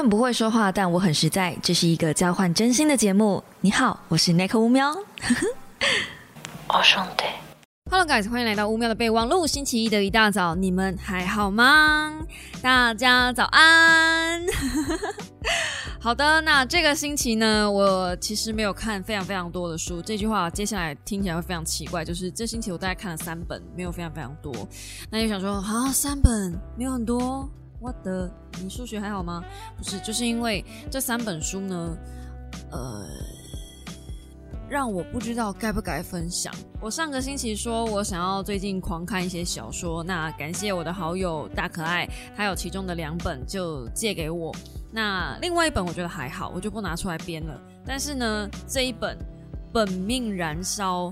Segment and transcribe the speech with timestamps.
[0.00, 1.54] 很不会说话，但我很实在。
[1.62, 3.44] 这是一个交换真心的节目。
[3.60, 4.96] 你好，我是 Nick 乌喵。
[6.68, 7.24] 我兄弟
[7.90, 9.46] ，Hello guys，欢迎来到乌喵的备忘录。
[9.46, 12.18] 星期一的一大早，你们还好吗？
[12.62, 14.42] 大家早安。
[16.00, 20.00] 好的，那这个星期呢，我其实没有看非常非常多的书。
[20.00, 24.50] 这句话接下来听起来会非常奇怪，就是这星期我大概看了三本，没有非常非常多。
[25.10, 27.46] 那就想说，啊，三本没有很多。
[27.80, 28.30] 我的，
[28.62, 29.42] 你数学还好吗？
[29.76, 31.96] 不是，就是因为这三本书呢，
[32.70, 33.06] 呃，
[34.68, 36.52] 让我不知道该不该分享。
[36.78, 42.06] 我上个星期说我想要最近狂看一些小说，那感谢我的好友大可爱，
[42.36, 44.54] 他有其中的两本就借给我。
[44.92, 47.58] 那另外一本我觉得还好，我就不拿出来编了。
[47.86, 49.16] 但是呢，这一本
[49.72, 51.06] 《本命燃烧》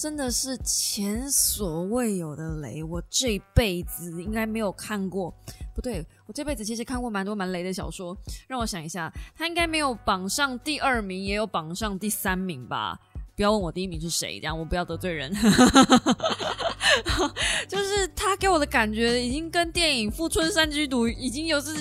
[0.00, 5.30] 真的是前所未有的雷，我这辈子应该没有看过。
[5.74, 8.16] 不对，我这辈子其实看过蛮多蛮雷的小说，
[8.48, 12.98] 让我想一下，他应该没有榜上第二名，也有榜上第三名吧？
[13.36, 15.30] 不要问我第一名是谁，这样我不要得罪人。
[17.68, 21.76] 就是他给我的感觉，已经跟电影《富春山居图》已经有是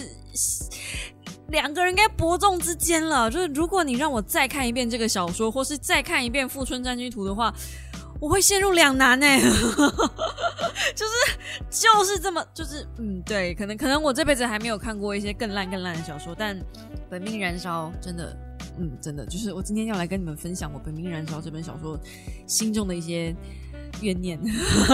[1.48, 3.32] 两个人该伯仲之间了。
[3.32, 7.54] 就是如果你让我再看一遍这个小说，或是再看一遍《富春山居图》的话。
[8.20, 9.26] 我会陷入两难呢，
[10.96, 11.14] 就是
[11.70, 16.58] 就是这么就是嗯对，可能可能我这辈子还没有看过一些更烂更烂的小说，但
[17.10, 18.38] 《本命燃烧》真的
[18.78, 21.98] 嗯真的就是我今天要来跟你们分享我《本命燃烧》这本小说
[22.46, 23.34] 心中的一些
[24.02, 24.40] 怨念，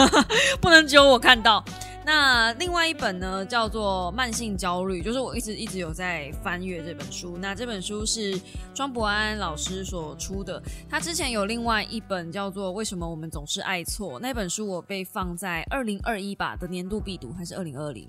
[0.62, 1.64] 不能只有我看到。
[2.08, 7.36] 那另外一本呢，叫做《慢性焦虑》，就是我一直一直有在翻阅这本书。
[7.38, 8.40] 那这本书是
[8.76, 10.62] 庄博安老师所出的。
[10.88, 18.08] 他之前有另外一本叫做《为什么我们总是爱错》那本书，我被放在二零二一吧的年度必读，还是二零二零，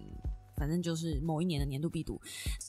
[0.59, 2.21] 反正就是某一年的年度必读。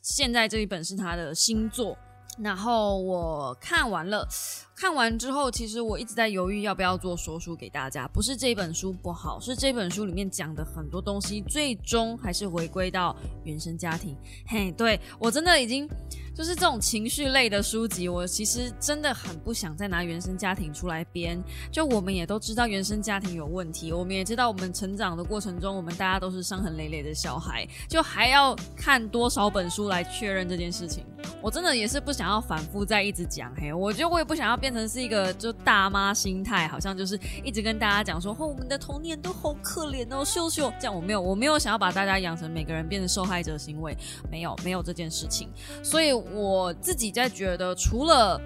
[0.01, 1.97] 现在这一本是他的新作，
[2.39, 4.27] 然后我看完了。
[4.75, 8.07] 看完之后，其实我一直在犹豫要不要做说书给大家。
[8.09, 14.15] 不是这本书不好，是这本书里面讲的很多东西，最终还是回归到原生家庭。
[14.45, 15.89] 嘿，对我真的已经
[16.37, 21.43] 就是这种情绪类的书籍，我其实真的很不想再拿原生家庭出来编。
[21.71, 31.03] 就我们也都知道原生家庭有问题，我们也知道我们成长的过程中，我们大家都是伤痕累累的小孩，就还要看多少本书来确认这件事情。
[31.41, 33.51] 我真的也是不想要反复再一直讲。
[33.55, 34.67] 嘿，我觉得我也不想要变。
[34.67, 40.71] 成是一个就大妈心态，好像就是一直跟大家讲说，哦，我们的童年都好可怜哦，秀秀。
[40.77, 43.97] 这样我没有，我没有想要把大家养成每个人变成受害者行为，
[44.29, 45.49] 没有，没有这件事情。
[45.81, 48.39] 所以我自己在觉得，除了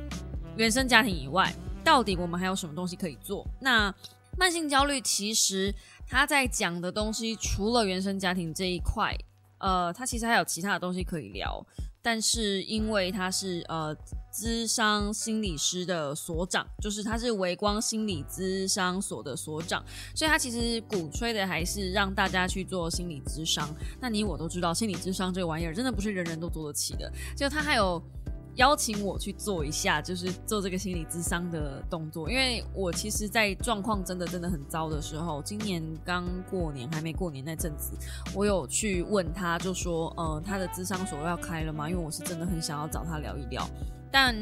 [0.58, 1.53] 原生家庭以外，
[1.84, 3.46] 到底我们还有什么东西可以做？
[3.59, 3.94] 那
[4.38, 5.74] 慢性焦虑其实
[6.08, 9.16] 他在讲的东西，除了原生家庭这一块，
[9.59, 11.66] 呃，他其实还有其他的东西可以聊。
[12.02, 13.96] 但是因为他是呃
[14.31, 19.84] 资商心理师的所长，就是他是维光心理资商所的所长，
[20.16, 23.70] 所以他其实鼓吹的还是让大家去做心理咨商。
[24.00, 27.12] 那你我都知道，心理咨商这个玩意儿真的不是人人都做得起的。
[27.36, 28.02] 就他还有。
[28.56, 37.94] 邀请我去做一下，就是做这个心理咨商的动作，因为我其实，在状况真的真的很糟的时候，今年刚过年还没过年那阵子，
[38.36, 41.90] 我有去问他，就说，呃，他的智商所要开了吗？
[41.90, 43.66] 因为我是真的很想要找他聊一聊，
[44.12, 44.36] 但，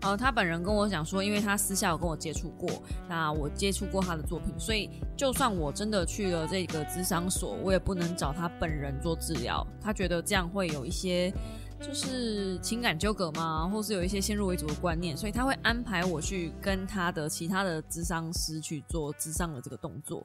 [0.00, 2.70] 呃，他本人跟我讲说，因为他私下有跟我接触过，
[3.08, 11.32] 那我接触过他的作品，所以就算我真的去了这个咨商所，我也不能找他本人做治疗，他觉得这样会有一些。
[11.80, 13.66] 就是情感纠葛嘛？
[13.66, 20.22] 或是有一些先入为主的观念，所以他会安排我去跟他的其他的智商师去做智商的这个动作。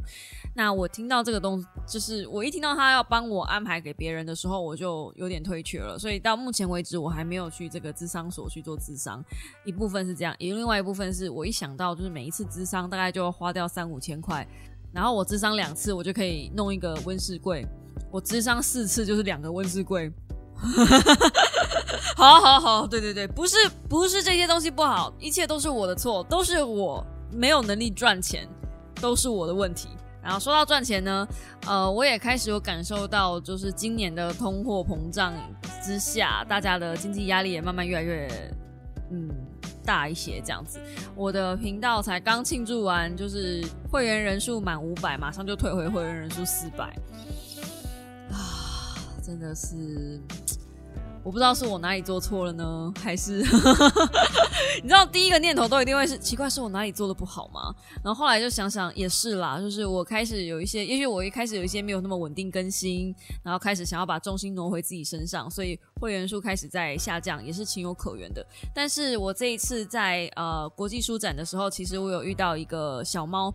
[0.54, 5.98] 那我听到这个东，就是我一听到他要帮我安排给别人的时候，我就有点退却了。
[5.98, 9.24] 所以到目前为止，我还没有去这个智商所去做智商。
[9.64, 14.46] 一部分是这样，也另外一部分是我一想到就是每一次智商大概就要花掉三五千块，
[14.92, 17.66] 然后我智商两次，我就可以弄一个温室柜；
[18.12, 20.12] 我智商四次就是两个温室柜。
[22.16, 23.58] 好好好，对对对，不是
[23.90, 28.48] 不是这些东西不好，一切都是我的错，都是我没有能力赚钱，
[29.02, 29.90] 都是我的问题。
[30.24, 31.28] 然后说到赚钱呢，
[31.68, 35.34] 呃，我也开始有感受到，就是今年的通货膨胀
[35.84, 38.28] 之下，大家的经济压力也慢慢越来越
[39.12, 39.30] 嗯
[39.86, 40.42] 大一些。
[40.44, 40.80] 这样子，
[41.16, 46.98] 我的频道才刚庆祝完，就是会员人数满五百，马上就退回会员人数四百。
[49.26, 50.22] 真的是，
[51.24, 53.40] 我不知道是我哪里做错了呢，还是
[54.84, 57.74] 你知道第一个念头都一定会是奇怪，是我哪里做的不好吗？
[58.04, 68.46] 然后后来就想想也是啦，就是我开始有一些，也许我一开始有一些没有那么稳定更新，然后开始想要把重心挪回自己身上，所以会员数开始在下降，也是情有可原的。
[68.74, 73.54] 但是我这一次在呃国际书展的时候，其实我有遇到一个小猫，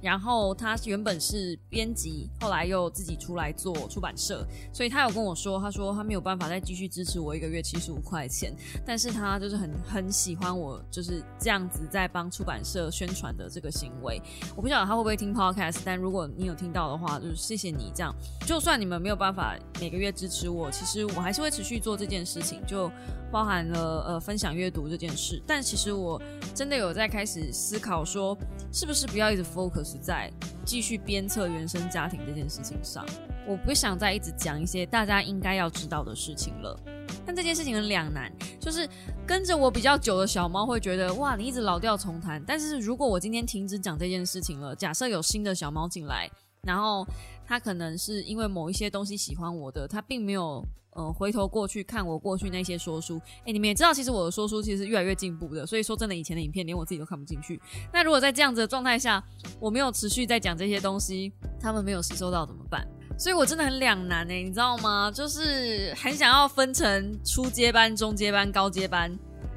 [0.00, 4.42] 然后他原本是编辑，后来又自己出来做出版社，
[4.72, 8.54] 所以他有跟我说，他说他没有办法再继续支持我一个月七十五块钱，
[8.86, 14.20] 但是他就是很很喜欢我就是这样子在帮出版社宣传的这个行为。
[14.56, 18.14] 我不晓得他会不会听 podcast，但如果你有听到的话，就是谢谢你这样。
[18.46, 22.90] 就算你们没有办法每个月支持我，其实我还是会持续做这件事情，就
[23.30, 25.42] 包含了呃分享阅读这件事。
[25.46, 26.20] 但其实我
[26.54, 28.38] 真的有在开始思考说，
[28.72, 30.32] 是不是不要一直 focus 在
[30.64, 33.04] 继续鞭策原生家庭这件事情上？
[33.44, 36.78] 我不想再一直讲一些大家应该要知道的事情了。
[37.26, 38.88] 但这件事情很两难，就是
[39.26, 42.42] 跟着我比较久的小猫会觉得哇，你一直老调重弹。
[42.46, 46.30] 但是如果我今天停止讲这件事情了，假设有新的小猫进来，
[46.62, 47.06] 然后
[47.52, 53.20] 他可能是因为某一些东西喜欢我的，他并没有呃回头过去看我过去那些说书。
[53.44, 55.66] 哎，你们也知道，其实我的说书其实越来越进步的。
[55.66, 57.60] 所以说真的，以前的影片连我自己都看不进去。
[57.92, 59.22] 那如果在这样子的状态下，
[59.60, 62.88] 我没有持续在讲这些东西，他们没有吸收到怎么办？
[63.18, 65.10] 所以我真的很两难哎，你知道吗？
[65.10, 69.14] 就是很想要分成初阶班、中阶班、高阶班，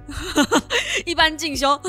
[1.05, 1.79] 一般进修，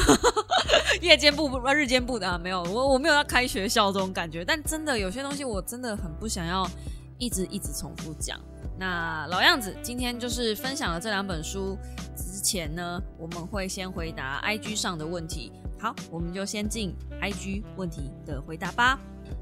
[1.01, 4.45] 夜间部不、日间部的啊，没有，我我没有要开学校这种感觉。
[4.45, 6.69] 但真的有些东西，我真的很不想要
[7.19, 8.41] 一直一直重复讲。
[8.79, 11.79] 那老样子，今天就是分享了这两本书
[12.15, 15.53] 之前呢，我们会先回答 IG 上的问题。
[15.79, 18.99] 好，我们就先进 IG 问题的回答吧。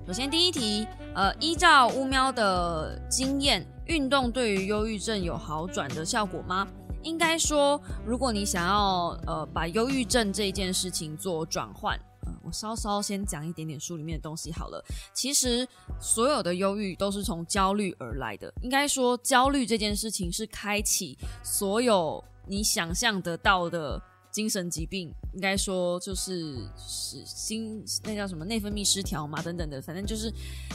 [0.06, 6.66] 首先，第一题，呃，依照乌喵的经验，运动对于忧郁症有好转的效果吗？
[7.04, 11.96] 应该说，如果你想要呃把忧郁症这件事情做转换，
[12.26, 14.84] 嗯，我稍稍先讲一点点书里面的东西好了。
[15.12, 15.68] 其实，
[16.00, 18.52] 所有的忧郁都是从焦虑而来的。
[18.62, 24.02] 应该说，焦虑这件事情是开启所有你想象得到的。
[24.34, 30.28] 精神疾病应该说就是是心那叫什么内分泌失调嘛等等的，反正就是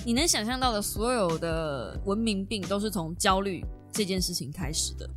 [0.05, 3.61] 你能想象到的所有的文明病都是从焦虑
[3.91, 5.09] 这件事情开始的。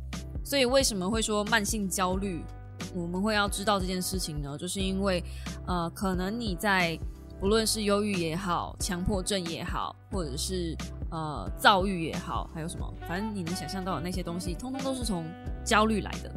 [0.43, 2.43] 所以为什么会说慢性焦虑？
[2.93, 4.57] 我们会要知道这件事情呢？
[4.57, 5.23] 就是因为
[5.65, 6.99] 呃，可能你在
[7.39, 10.75] 不论是忧郁也好、强迫症也好，或者是
[11.11, 15.25] 呃躁郁也好，还有什么，反正你能想象到的那些东西，通通都是从
[15.63, 16.29] 焦虑来的。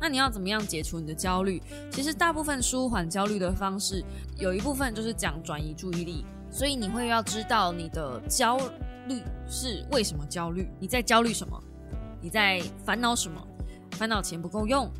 [0.00, 1.62] 那你要怎么样解除你的焦虑？
[1.90, 4.04] 其实大部分舒缓焦虑的方式，
[4.38, 6.24] 有一部分就是讲转移注意力。
[6.48, 8.56] 所以你会要知道你的焦
[9.08, 10.68] 虑是为什么焦虑？
[10.80, 11.62] 你在焦虑什么？
[12.20, 13.46] 你在烦恼什么？
[13.92, 14.90] 烦恼钱不够用，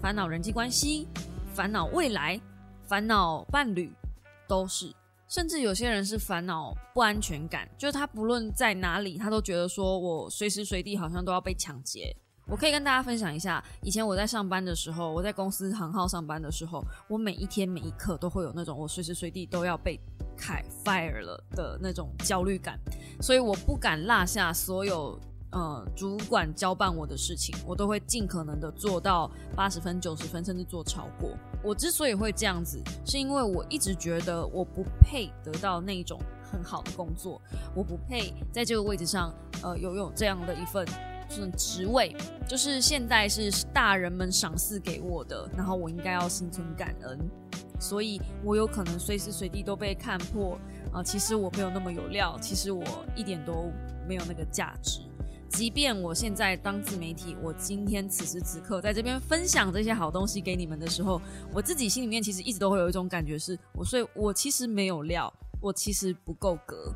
[0.00, 1.08] 烦恼人际关系，
[1.52, 2.40] 烦恼未来，
[2.86, 3.92] 烦恼伴侣，
[4.48, 4.94] 都是。
[5.28, 12.14] 甚至有些人是烦恼不安全感，就是他不论在哪里，他都觉得说我随时随地好像都要被抢劫。
[12.46, 19.98] 我可以跟大家分享一下，以前我在上班的时候，我在公司行号上班的时候，我每一天每一刻都会有那种我随时随地都要被
[20.36, 22.78] 开 fire 了的那种焦虑感，
[23.20, 25.18] 所以我不敢落下所有
[25.52, 31.30] 呃主管交办我的事情，我都会尽可能的做到八十分、九十分，甚至做超过。
[31.62, 37.40] 我之所以会这样子，是因为我一直觉得我不配得到那种很好的工作，
[37.74, 40.84] 我不配在这个位置上呃拥有这样的一份。
[41.34, 42.14] 这种职位
[42.46, 47.18] 就是现在是大人们赏赐给我的，然后我应该要心存感恩，
[47.80, 50.58] 所以我有可能随时随地都被看破
[50.92, 51.02] 啊！
[51.02, 52.84] 其实我没有那么有料，其实我
[53.16, 53.72] 一点都
[54.06, 55.00] 没有那个价值。
[55.48, 61.20] 即便我现在当自媒体，我今天此时此刻在这边分享这些好东西给你们的时候，
[61.52, 66.94] 我自己心里面其实一直都会有一种感觉，是我所以，我其实没有料，我其实不够格。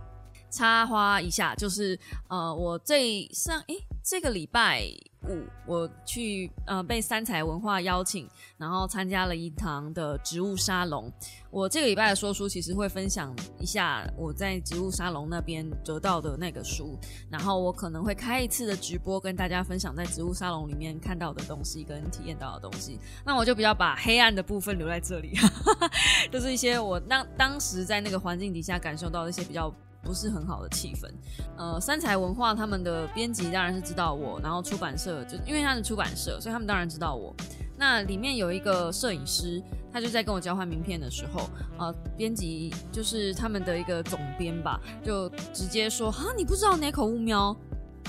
[0.48, 3.76] 插花一下，就是呃，我这上诶，
[4.08, 4.84] 这个礼拜
[5.24, 11.12] 五我去呃被三彩文化邀请，然后参加了一堂的植物沙龙。
[11.50, 16.96] 我这个礼拜的说书其实会分享一下我在植物沙龙那边得到的那个书，
[17.28, 23.00] 然后我可能会开一次的直播跟大家分享在植物沙龙里面看到的东西跟体验到的东西。
[23.24, 25.36] 那我就比较把黑暗的部分留在这里，
[26.30, 29.74] 就是一些我当当时在那个环境底下感受到的一些比较。
[30.06, 31.10] 不是很好的气氛，
[31.58, 37.34] 呃，三彩文化他们的编辑当然是知道我，然后出版社就因为他是出版社，所以他们当然知道我。
[37.76, 39.60] 那里面有一个摄影师，
[39.92, 47.54] 他就在跟我交换名片的时候，呃，编辑就是他们的一个总编吧，就直接说：“哈，你不知道哪口乌喵？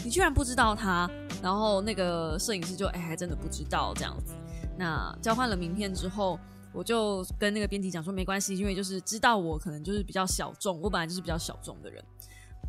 [0.03, 1.09] 你居然不知道他？”
[1.41, 4.35] 然后那个摄影师就哎，还真的不知道这样子。
[4.77, 6.39] 那交换了名片之后。
[6.77, 12.03] 我就跟那个编辑讲说没关系，因为就是知道我可能就是比较小众，我本来就是比较小众的人。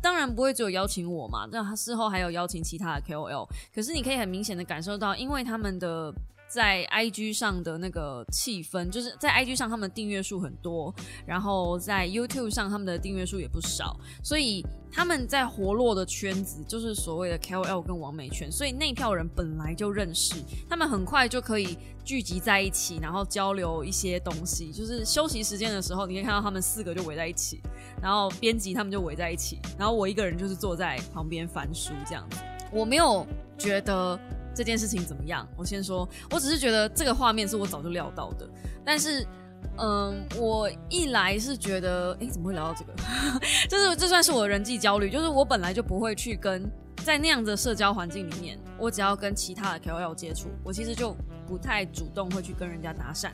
[0.01, 3.47] 当然不会只有邀请我嘛，那他事后还有邀请其他的 KOL。
[3.75, 6.11] 可是你可以很明显的感受到，因为他们的
[6.49, 10.93] 在 IG 上的那个气氛，就是在 IG 上他们订阅数很多，
[11.25, 20.35] 然后在 YouTube 上他们的订阅数也不少，所以他们在活络的圈子就是所谓的 KOL 跟王美圈，所以那票人本来就认识，
[20.67, 24.71] 他们很快就可以聚集在一起，然后交流一些东西。
[24.71, 27.61] 就是休息时间的时候，你可以看到他们四个就围在一起。
[28.01, 32.37] 然后编辑他们就围在一起，然后我一个人就是坐在旁边翻书这样子。
[32.71, 33.27] 我没有
[33.57, 34.17] 觉得
[34.59, 35.47] 这件事情怎么样。
[35.55, 38.45] 我先说，我只是觉得这个画面是我早就料到的。
[38.83, 39.25] 但是，
[39.77, 42.93] 嗯，我一来是觉得，哎，怎么会聊到这个？
[43.69, 46.69] 这是这算是我的人际焦虑，就是我本来就不会去跟
[47.05, 51.15] 在那样的社交环境里面，我只要跟其他的 KOL 接触，我其实就
[51.47, 53.29] 不太主动会去跟人家搭讪。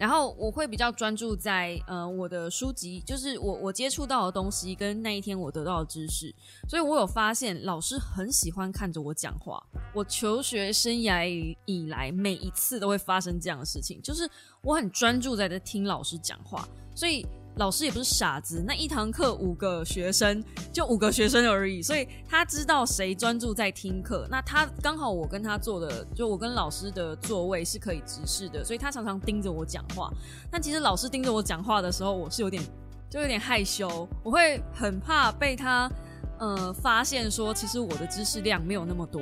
[0.00, 6.34] 然后我会比较专注在呃我的书籍，就是我我接触到的东西跟那一天我得到的知识，
[6.66, 9.62] 所以我有发现老师很喜欢看着我讲话。
[9.92, 11.28] 我求学生涯
[11.66, 14.26] 以来每一次都会发生这样的事情，就是
[14.62, 17.26] 我很专注在这听老师讲话，所以。
[17.56, 20.42] 老师也不是傻子，那一堂课五个学生，
[20.72, 24.26] 就五个学生而已，所以他知道谁专注在听课。
[24.30, 30.10] 那他刚好我跟他坐的，就我跟老师的座位是可以直视的，所以他常常盯着我讲话。
[30.50, 32.62] 但其实老师盯着我讲话的时候，我是有点
[33.10, 35.90] 就有点害羞，我会很怕被他
[36.38, 39.20] 呃发现说，其实我的知识量没有那么多。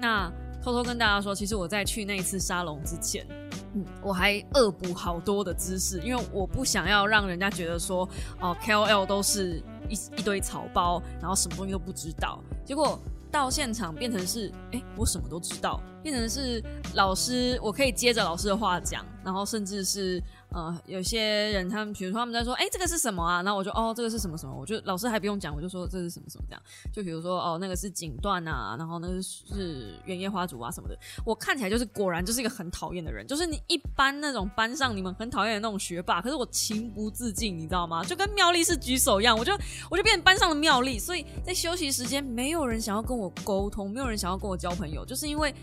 [0.00, 0.30] 那
[0.62, 3.26] 偷偷跟大家说，其实我在去那一次沙龙之前。
[3.74, 8.08] 嗯，我还恶补好多的知识，因为我不想要让人家觉得说，
[8.40, 12.42] 哦，KOL 都是一一堆草包，然后什么东西都不知道。
[12.64, 12.98] 结果
[13.30, 20.22] 到现场变成是，哎，我什么都知道，变成是老师，我可以接着老师的话讲，然后甚至是。
[20.50, 21.20] 呃，有些
[21.52, 23.42] 人他们，比如说他们在说，哎，这个是什么啊？
[23.42, 24.54] 然后我就，哦，这个是什么什么？
[24.54, 26.62] 我就老师还不用讲，我就说这是什么什么这样。
[26.90, 30.98] 就比如说，哦，那个是锦缎啊，然后那个是原叶花烛啊什么的。
[31.24, 38.02] 我看起来就是果然就是一个很讨厌的人，就是你一般那种班上你们很讨厌的那种学霸，可是我情不自禁，你知道吗？
[38.02, 39.52] 就跟妙丽是举手一样，我就
[39.90, 40.98] 我就变班上的妙丽。
[40.98, 45.54] 所以在休息时间，没有人想要跟我沟通，没有人想要跟我交朋友，就是因为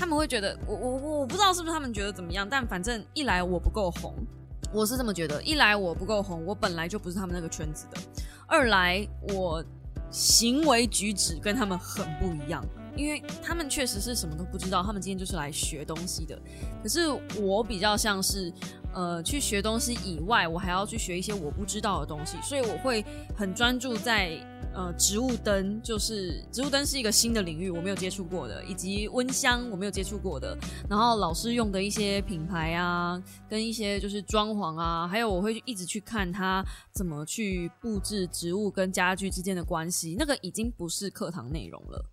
[0.00, 4.14] 他们会觉得我我我不知道是不是他们觉得怎么样，但反正一来我不够红。
[4.72, 8.00] 我是这么觉得，一来我不够红，我本来就不是他们那个圈子的；
[8.46, 9.62] 二来我
[10.10, 12.64] 行为举止跟他们很不一样，
[12.96, 16.40] 因为他们确实是什么都不知道，他们今天就是来学东西的。
[16.82, 18.50] 可是我比较像是，
[18.92, 23.04] 呃，去学东西以外，我还要去学一些我不知道的东西，所以我会
[23.36, 24.38] 很专注在。
[24.72, 30.56] 呃，植物灯就是植物灯是一个新的领域，我没有接触过的，以及温香我没有接触过的。
[30.88, 40.14] 然后老师用的一些品牌啊，跟一些就是装潢啊，还有我会一直去看他怎么去布置植物跟家具之间的关系。
[40.16, 42.04] 那个已经不是课堂内容了，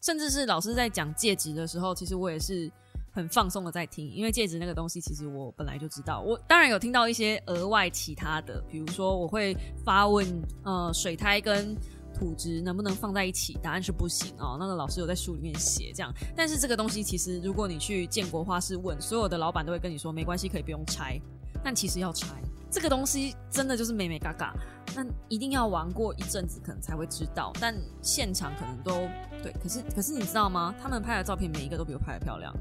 [0.00, 2.70] 甚至是老师在讲戒指的时候，其实我也是
[3.14, 6.20] 很放松的在听，因为戒指那个东西其实我本来就知道。
[6.20, 10.26] 我当然有听到一些额外其他的，比如说我会发问，
[10.64, 11.76] 呃，水苔跟
[12.12, 13.56] 土质能不能放在一起？
[13.62, 14.56] 答案是不行哦。
[14.58, 21.16] 那个老师有在书里面写这样，但是这个东西其实，如果你去建国画室问，所有的老板都会跟你说没关系，可以不用拆。
[21.62, 22.26] 但其实要拆，
[22.68, 24.52] 这个东西真的就是美美嘎嘎。
[24.96, 27.52] 那一定要玩过一阵子，可能才会知道。
[27.60, 29.08] 但现场可能都
[29.42, 30.74] 对，可是可是你知道吗？
[30.82, 32.52] 他们拍的照片每一个都比我拍的漂亮。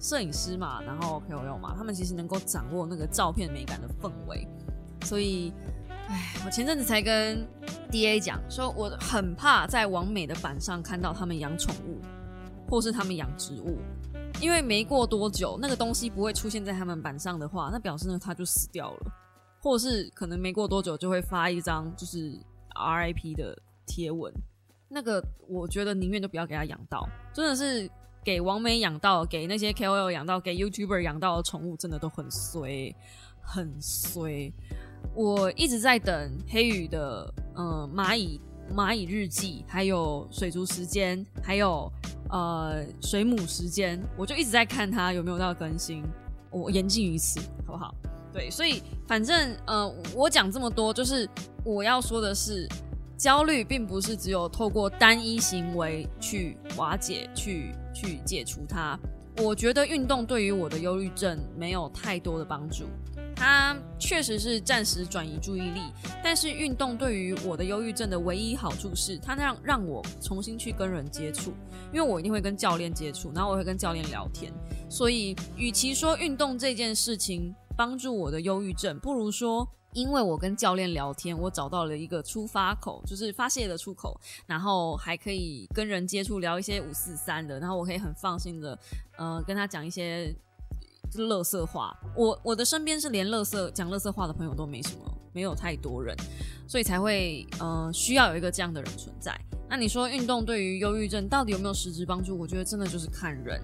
[0.00, 4.46] 摄影师嘛，然后朋友嘛，他们其实能够掌握那个照片美感的氛围，
[5.02, 5.52] 所以。
[6.06, 7.48] 唉，我前阵子才跟
[7.90, 11.98] D A 讲，说我很怕在王美的板上看到他们养宠物，
[12.68, 13.78] 或是他们养植物，
[14.38, 19.12] 因为没过多久，那个东西不会出现在他们板上的话，那表示呢它就死掉了，
[19.62, 22.38] 或是可能没过多久就会发一张就是
[22.74, 24.30] R I P 的贴文，
[24.90, 27.90] 那个我觉得宁愿都不要给他养到，真的是
[28.24, 32.94] 给王美养到，给那些 K O L 养到，给 YouTuber 养到的宠物，真的都很衰，
[33.40, 34.52] 很衰。
[35.14, 38.40] 我一直在等黑羽的，嗯，蚂蚁
[38.74, 41.92] 蚂蚁日记，还有水族时间，还有
[42.30, 46.02] 呃水母时间，我就一直在看它有没有到更新。
[46.50, 47.94] 我言尽于此，好不好？
[48.32, 51.28] 对，所以反正呃，我讲这么多，就是
[51.64, 52.66] 我要说的是，
[53.16, 58.98] 焦虑并不是只有透过单一行为去瓦解、去去解除它。
[59.38, 62.84] 我觉得运动对于我的忧郁症没有太多的帮助。
[63.36, 65.80] 它确实是暂时转移注意力，
[66.22, 71.52] 但是运动对于我的忧郁症的唯一好处是，它让让我重新去跟人接触，
[71.92, 74.52] 因为我一定会跟教练接触，然后我会跟教练聊天，
[74.88, 88.78] 所以与其说运动这件事情帮助我的忧郁症，不如说因为我跟教练聊天，我找到了一个出发口，就是发泄的出口，然后还可以跟人接触，聊一些五四三的，然后我可以很放心的，
[89.16, 90.34] 呃，跟他讲一些
[91.14, 91.96] 乐色话。
[92.16, 96.14] 我我的身边是连乐色讲乐色话的朋友都没什么，没有太多人，
[96.66, 99.32] 所以才会呃需要有一个这样的人存在。
[99.70, 102.36] 那你说运动对于忧郁症到底有没有实质帮助？
[102.36, 103.60] 我觉得真的就是看人。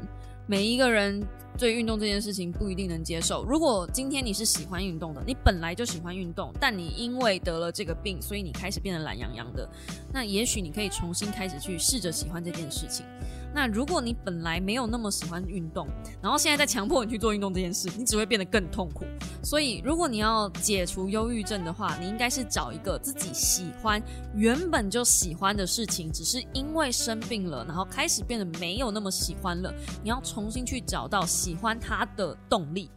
[0.46, 1.22] 每一个人
[1.58, 3.44] 对运动这件事情不一定能接受。
[3.44, 9.68] 如果今天你是喜欢运动的，你本来就喜欢运动，但你因为得了这个病，所以你开始变得懒洋洋的，
[10.12, 13.04] 那也许你可以重新开始去试着喜欢这件事情。
[13.52, 15.88] 那如果你本来没有那么喜欢运动，
[16.22, 19.04] 然后现在在强迫你去做运动这件事，你只会变得更痛苦。
[19.42, 24.00] 所以，如果你要解除忧郁症的话，你应该是找一个自己喜欢、
[24.34, 29.74] 原本就喜欢的事情，只是因为生病了，然后开始变得没有那么喜欢了。
[30.02, 32.88] 你要重新去找到喜欢它的动力，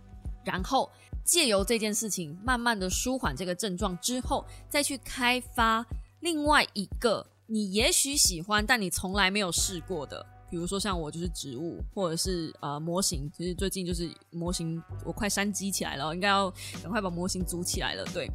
[0.44, 0.92] 然后
[1.24, 5.86] 借由这件事情慢慢的舒缓这个症状之后，再去开发
[6.20, 10.26] 另外一个你也许喜欢但你从来没有试过的。
[10.54, 16.48] 比如说像我就是植物，或者是呃模型，其实最近就是模型，我快山积起来了，应该要
[16.80, 18.06] 赶快把模型组起来了。
[18.14, 18.30] 对，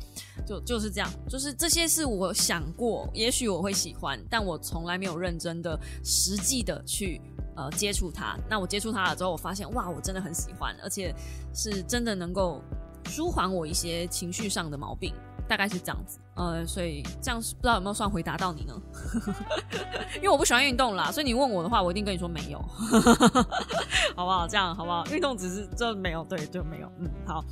[0.45, 7.21] 就就是这样，就是这些是我想过，也许我会喜欢，但我从来没有认真的、实际的去
[7.55, 8.37] 呃接触它。
[8.51, 11.15] 那我接触它了之后，我发现哇，我真的很喜欢，而且
[11.55, 12.61] 是真的能够
[13.05, 15.15] 舒缓我一些情绪上的毛病。
[15.49, 18.81] 大概是这样子，呃，所以这样不知道有没有算回答到你呢？
[20.17, 22.59] 因为我不喜欢运动啦，所以你问我的话，我一定跟你说没有，
[24.15, 24.47] 好不好？
[24.47, 25.05] 这样好不好？
[25.07, 26.91] 运动只是就没有，对，就没有。
[27.01, 27.45] 嗯，好。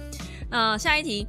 [0.48, 1.26] 那下一题，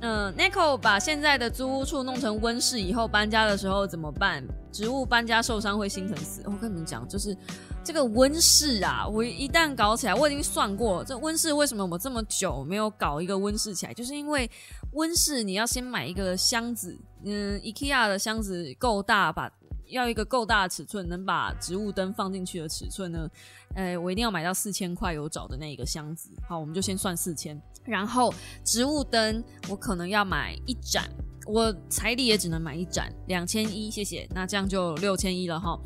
[0.00, 4.44] 嗯，Nico 把现在的租屋处弄成温室以后，搬家的时候怎么办？
[4.72, 6.42] 植物搬家受伤会心疼死。
[6.46, 7.36] 我跟你们讲，就是。
[7.84, 14.48] 这个温室啊，我一旦搞起来，我已经算过，这温室为什么我这么久没有搞一个温室起来，就是因为
[14.92, 19.50] 温室你要先买一个箱子，嗯，IKEA 的箱子够大，把
[19.86, 23.28] 要一个够大的尺寸，能把植物灯放进去的尺寸呢，
[23.74, 26.30] 呃，我一定要买到四千块有找的那一个箱子。
[26.48, 28.32] 好，我们就先算四千，然后
[28.64, 31.10] 植物灯我可能要买一盏，
[31.46, 35.78] 我彩礼也只能买一盏，两千一，谢谢，那这样就六千一了哈。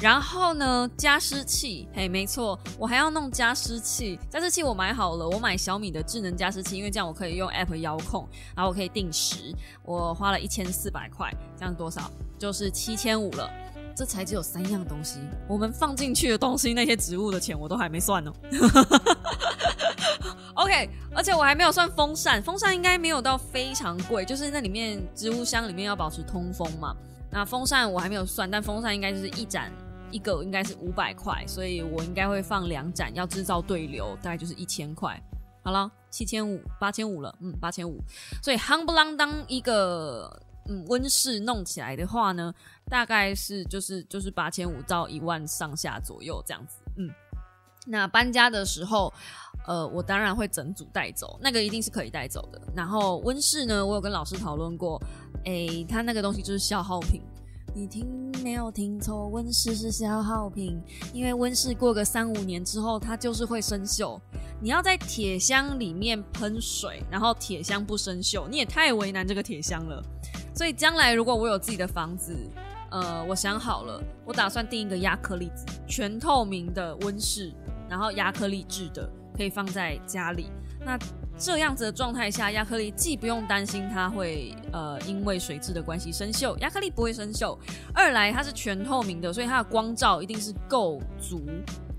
[0.00, 4.18] 然后呢，加湿器，嘿，没错，我还要弄加湿器。
[4.30, 9.54] 加湿器我买好了，我买小米的智能加湿器，因为这样我可以用 App 遥控，然后我可以定时。
[9.82, 12.10] 我花了一千四百块，这样多少？
[12.38, 13.50] 就是七千五了。
[13.94, 18.32] 这才只有三样东西，我们放进去的东西，那些植物的钱我都还没算呢。
[20.54, 26.96] OK，而且我还没有算风扇，风扇应该没有到非常贵，就是那里面植物箱里面要保持通风嘛。
[27.30, 29.70] 那风扇我还没有算，但风扇应该就是一盏。
[30.10, 35.20] 一个应该是五百块，所以我应该会放两盏，要制造对流，大概就是一千块。
[35.62, 37.98] 好了，七千五，八千五了，嗯，八千五。
[38.42, 42.52] 所以夯不啷当一个嗯温室弄起来的话呢，
[42.86, 46.78] 大概是就是就是八千五到一万上下左右这样子。
[46.96, 47.10] 嗯，
[47.86, 49.12] 那搬家的时候，
[49.66, 52.60] 呃，我当然会整组带走，那个一定是可以带走的。
[52.74, 54.98] 然后温室呢，我有跟老师讨论过，
[55.44, 57.20] 诶，它那个东西就是消耗品。
[57.72, 64.20] 你听没有听错，温室是消耗品，因为温室过个三五年之后，它就是会生锈。
[64.60, 70.02] 你要在铁箱里面喷水，然后铁箱不生锈，你也太为难这个铁箱了。
[70.54, 72.36] 所以将来如果我有自己的房子，
[72.90, 75.50] 呃，我想好了，我打算订一个亚克力
[75.86, 77.52] 全透明的温室，
[77.88, 80.50] 然后亚克力制的，可以放在家里。
[80.84, 80.98] 那
[81.40, 87.58] 这样子的状态下，亚克力既不用担心它会呃因为水质的关系生锈，亚克力不会生锈；
[87.94, 91.40] 二来它是全透明的，所以它的光照一定是够足，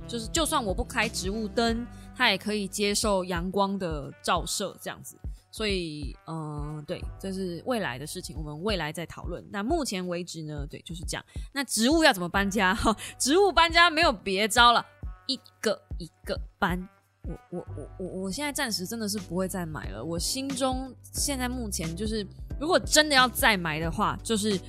[0.07, 1.83] 就是就算我不开植物灯，
[2.15, 5.17] 它也可以接受阳光的照射这样子。
[5.49, 9.43] 所以嗯，对，这是未来的事情，我们未来再讨论。
[9.51, 11.25] 那目前为止呢，对，就是这样。
[11.51, 12.75] 那植物要怎么搬家？
[12.75, 14.85] 哈，植物搬家没有别招了，
[15.25, 16.87] 一个一个搬。
[17.23, 20.03] 我我我我我现在暂时真的是不会再买了。
[20.03, 22.25] 我心中现在目前就是，
[22.59, 24.59] 如果真的要再买的话，就是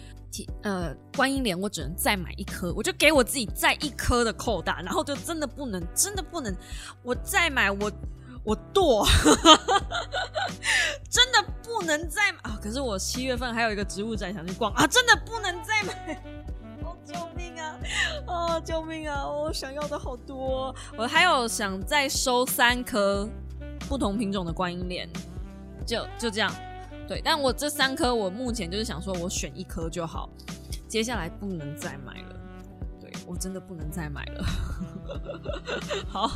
[0.62, 6.54] 呃观音莲，我只能再买一颗，我就给我自己再一颗的扣大，然后就真的不能，真的不能，
[7.02, 7.90] 我再买我
[8.44, 9.06] 我剁，
[11.08, 12.58] 真的不能再买啊！
[12.62, 16.41] 可是我七月份还有一个植物展想去逛啊，真的不能再买。
[17.04, 17.78] 救命啊！
[18.26, 19.28] 啊，救命啊！
[19.28, 23.28] 我想要的好多，我还有想再收三颗
[23.88, 25.08] 不同品种的观音莲，
[25.86, 26.52] 就就这样。
[27.08, 30.30] 对，但我这三颗，我目前就是想说，我选一颗就好，
[30.88, 32.36] 接下来不能再买了。
[33.00, 34.44] 对我真的不能再买了。
[36.08, 36.30] 好，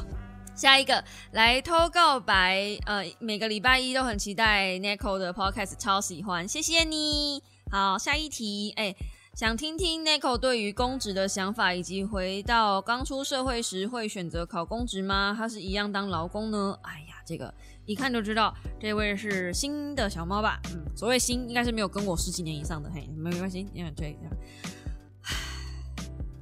[0.54, 7.42] 下一个来偷告白，呃，每个礼拜一都很期待 Nico 的 Podcast，超喜欢，谢谢你。
[7.70, 8.94] 好，下一题，哎，
[9.36, 15.34] 想听听 Nico 对于公职的想法，以及回到刚出社会时会选择考公职吗？
[15.36, 16.78] 他是一样当劳工呢？
[16.80, 17.52] 哎呀，这个
[17.84, 20.58] 一看就知道，这位是新的小猫吧？
[20.72, 24.16] 嗯，所谓新，应该是没有跟我十几年以上的，嘿，没没关系，你看这样。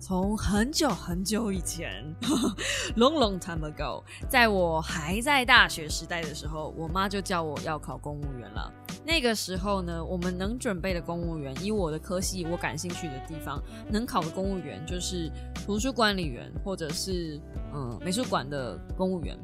[0.06, 2.04] 从很久很久以前
[2.94, 8.70] ，long long time ago，在我还在大学时代的时候，我妈就叫我要考公务员了。
[9.02, 17.40] 那个时候呢，我们能准备的公务员，以我的科系我感兴趣的地方，能考的公务员就是图书管理员，或者是
[17.72, 19.34] 嗯美术馆的公务员。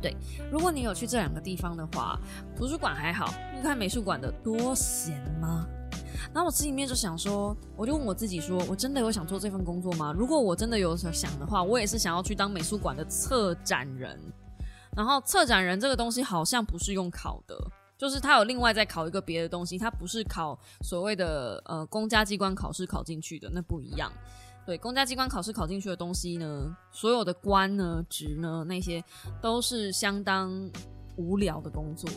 [0.00, 0.16] 对，
[0.52, 2.16] 如果你有去这两个地方的话，
[2.56, 5.66] 图书馆还好，你看美术馆的多闲吗？
[6.32, 10.12] 然后我心里面就想说，我就问我自己说，我真的有想做这份工作吗？
[10.16, 14.18] 如果我真的有想的话，我也是想要去当美术馆的策展人。
[14.96, 17.56] 然后策展人这个东西好像不是用考的，
[17.98, 24.12] 就是他有另外再考一个别的东西，他不是考所谓的呃公家机关考试考进去的，那不一样。
[24.64, 29.02] 对，公家机关考试考进去的东西呢，所有的官呢、职呢，那些
[29.42, 30.70] 都是相当
[31.16, 32.08] 无聊的工作。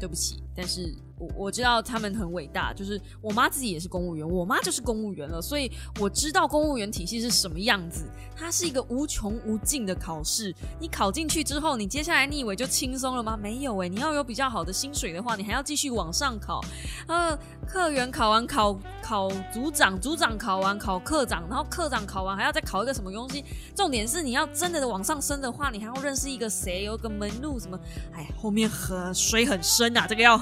[0.00, 0.94] 对不起，但是。
[1.18, 8.04] 我我知道他们很伟大，就是我妈自己也是公务员，我妈就是公务员了，所以我知道公务员体系是什么样子。
[8.36, 13.36] 它是一个无穷无尽的考试，你考进去之后，你接下来你以为就轻松了吗？
[13.36, 16.60] 没有诶，你要有比较好的薪水的话，你还要继续往上考。
[17.06, 23.42] 呃，科员考完考考组长，组长考完考科长，然后科长考完还要再考一个什么东西？
[23.74, 27.78] 重点是你要真的往上升的话，你还要认识一个谁，有个门路什么？
[28.12, 30.38] 哎，后面很水很深啊，这个要。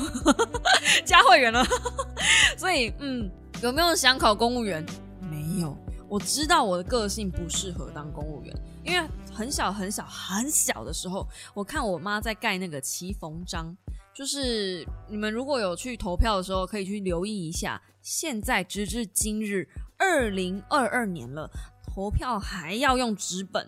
[1.04, 1.64] 加会员了，
[2.56, 3.30] 所以嗯，
[3.62, 4.84] 有没有想考公务员？
[5.30, 5.76] 没有，
[6.08, 13.76] 我知道我的个性不适合当公务员，因为很小很小很小的时候，我看我妈在盖那个旗缝章，
[14.14, 17.80] 就是你们如果有去投票的时候，可以去留意一下。
[18.00, 21.50] 现在直至今日，二零二二年了，
[21.86, 23.66] 投票还要用纸本，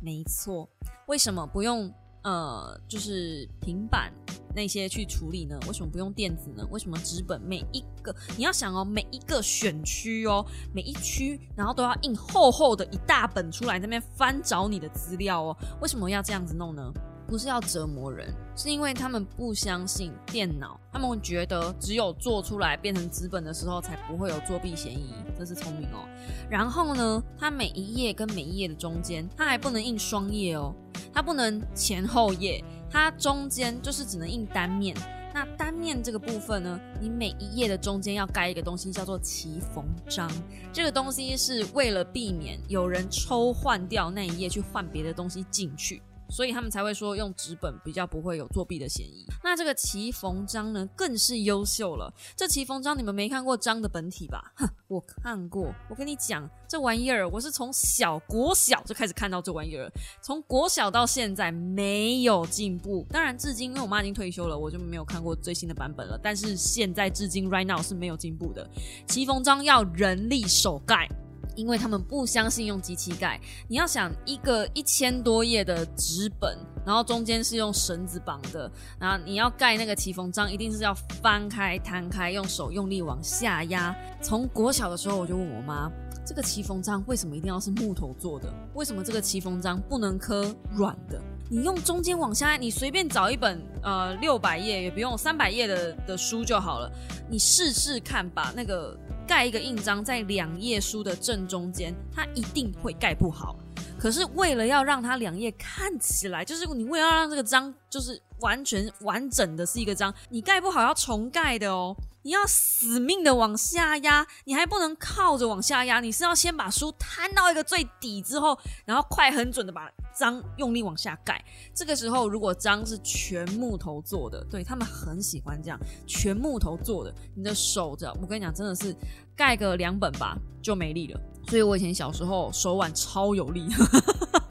[0.00, 0.66] 没错，
[1.06, 1.92] 为什么不用？
[2.26, 4.12] 呃，就是平板
[4.52, 5.56] 那些去处理呢？
[5.68, 6.66] 为什么不用电子呢？
[6.72, 15.56] 为什么纸本每一个你要想哦，每一个选区哦，每一区，然后都要印厚厚的一大本出来，那边翻找你的资料哦？
[15.80, 16.92] 为什么要这样子弄呢？
[17.26, 25.12] 不是要折磨人，是因为他们不相信电脑，他们觉得只有做出来变成纸本的时候，才不会有作弊嫌疑。
[25.38, 26.06] 这是聪明哦。
[26.48, 30.74] 然后呢，它每一页跟每一页的中间，它还不能印双页哦，
[31.12, 34.96] 它不能前后页，它中间就是只能印单面。
[35.34, 40.30] 那单面这个部分呢，你每一页的中间要盖一个东西，叫做齐缝章。
[40.72, 46.00] 这个东西是为了避免有人抽换掉那一页去换别的东西进去。
[46.28, 49.26] 所以他们才会说用纸本比较不会有作弊的嫌疑。
[49.42, 52.12] 那这个齐缝章呢，更是优秀了。
[52.36, 54.52] 这齐缝章你们没看过章的本体吧？
[54.56, 55.72] 哼，我看过。
[55.88, 63.06] 我跟你讲，这玩意儿我是从小国小就开始看到这玩意儿，从国小到现在没有进步。
[63.10, 66.18] 当然，至今因为我妈已经退休了，我就没有看过最新的版本了。
[66.22, 68.68] 但是现在至今 right now 是没有进步的。
[69.06, 71.08] 齐缝章要人力手盖。
[71.56, 83.96] 因为他们不相信用机器盖，你要想一个一千多页的纸本，然后中间是用绳子绑的，然后你要盖那个骑缝章，一定是要翻开、摊开，用手用力往下压。
[84.22, 85.90] 从国小的时候，我就问我妈，
[86.24, 88.52] 这个骑缝章为什么一定要是木头做的？
[88.74, 91.20] 为什么这个骑缝章不能刻软的？
[91.48, 96.92] 你用中间往下，你随便找一本呃六百页也不用三百页的的书就好了，
[97.30, 98.96] 你试试看，把那个。
[99.26, 103.56] 盖一个印章在两页书的正中间，它一定会盖不好。
[103.98, 111.96] 可是为了要让它两页看起来，就是你为了让这个章就是完全完整的是一个章，你盖不好要重盖的哦。
[112.22, 121.40] 你要死命的往下压，你还不能靠着往下压，你是要先把书摊到一个最底之后，然后快很准的把章用力往下盖。
[121.72, 128.92] 这个时候，如果章是全木头做的，对他们很喜欢这样，全木头做的，你的手着，我跟你讲，真的是
[129.36, 131.20] 盖个两本吧就没力了。
[131.46, 133.68] 所以我以前小时候手腕超有力。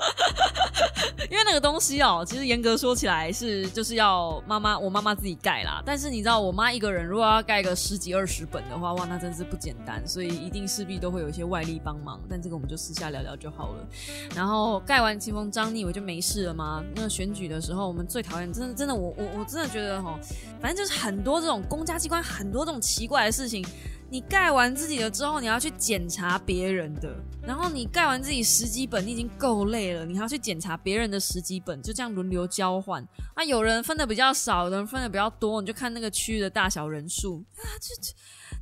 [1.29, 5.81] 因为那个东西哦，其实严格说起来是就是要妈妈我妈妈自己盖啦。
[5.85, 10.05] 但是你知道我妈一个人如果要盖个十几二十本的话，哇，那真是不简单。
[10.07, 12.21] 所以一定势必都会有一些外力帮忙。
[12.29, 13.87] 但这个我们就私下聊聊就好了。
[14.35, 16.83] 然后盖完清风章，你以为就没事了吗？
[16.95, 20.19] 那选举的时候，我们最讨厌，真的真的，我我我真的觉得哈，
[20.61, 23.65] 反正就是很多这种公家机关，很多这种奇怪的事情。
[24.09, 33.05] 你盖完自己的之后，你要去检查别人的，然后你盖完自己十几本，你已经够累了，你还要去检查别人的十几本，就这样轮流交换。
[33.33, 38.13] 啊有人分的比较少，有人分的比较多，你就看那个区域的大小人数啊，这这。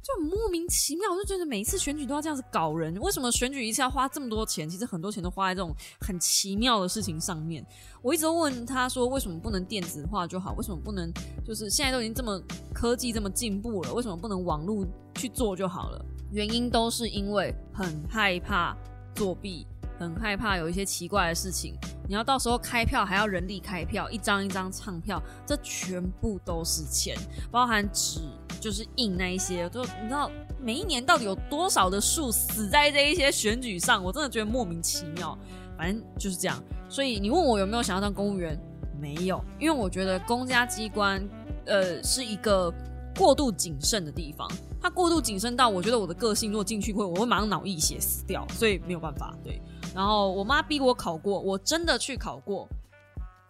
[0.04, 4.70] 就很莫名其妙，我就觉得每一次选举都要这样子搞人，为什么选举一次要花这么多钱？
[4.70, 7.66] 其实很多钱都花在这种很奇妙的事情上面。
[8.02, 10.54] 我一直问他说，为什么不能电子化就好？
[10.58, 11.10] 为什么不能
[11.46, 12.38] 就是现在都已经这么
[12.74, 14.86] 科技这么进步了，为什么不能网络
[15.16, 16.06] 去做就好了？
[16.34, 18.76] 原因都是因为很害怕
[19.16, 19.66] 作弊，
[19.98, 21.76] 很害怕有一些奇怪的事情。
[22.10, 27.18] 你要到时候开票还要人力开票，一张一张唱票，这全部都是钱，
[27.50, 28.20] 包含纸。
[28.64, 35.38] 就是印那一些，就你知道每一年到底有多少的树死在这一些选举上，我真的觉得莫名其妙。
[35.78, 38.58] 反正就是这样，所以你问我有没有想要当公务员，
[39.02, 41.22] 没有，因为我觉得公家机关
[41.66, 42.74] 呃是一个
[43.18, 44.50] 过度谨慎的地方，
[44.82, 49.36] 它过度谨慎到我觉得我的个性如果进去会，我会马上脑溢血死掉，所以没有办法。
[49.44, 49.62] 对，
[49.94, 52.66] 然后我妈逼我考过，我真的去考过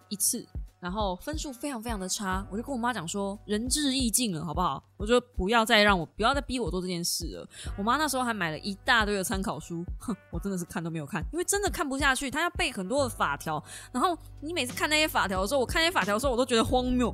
[0.10, 0.44] 一次。
[0.80, 4.84] 然后分数非常非常的差，我就跟我妈讲说，仁至义尽了，好不好？
[5.04, 7.46] 我就不要再让我不要再逼我做这件事了。
[7.78, 12.32] 我妈那时候还买了一大堆的参考书，哼，我真的是看都没有看，因为真的看不下去。
[12.32, 13.62] 她要背很多的法条，
[13.92, 17.14] 然后你每次看那些法条的时候，我看那些法条的时候，我都觉得荒谬，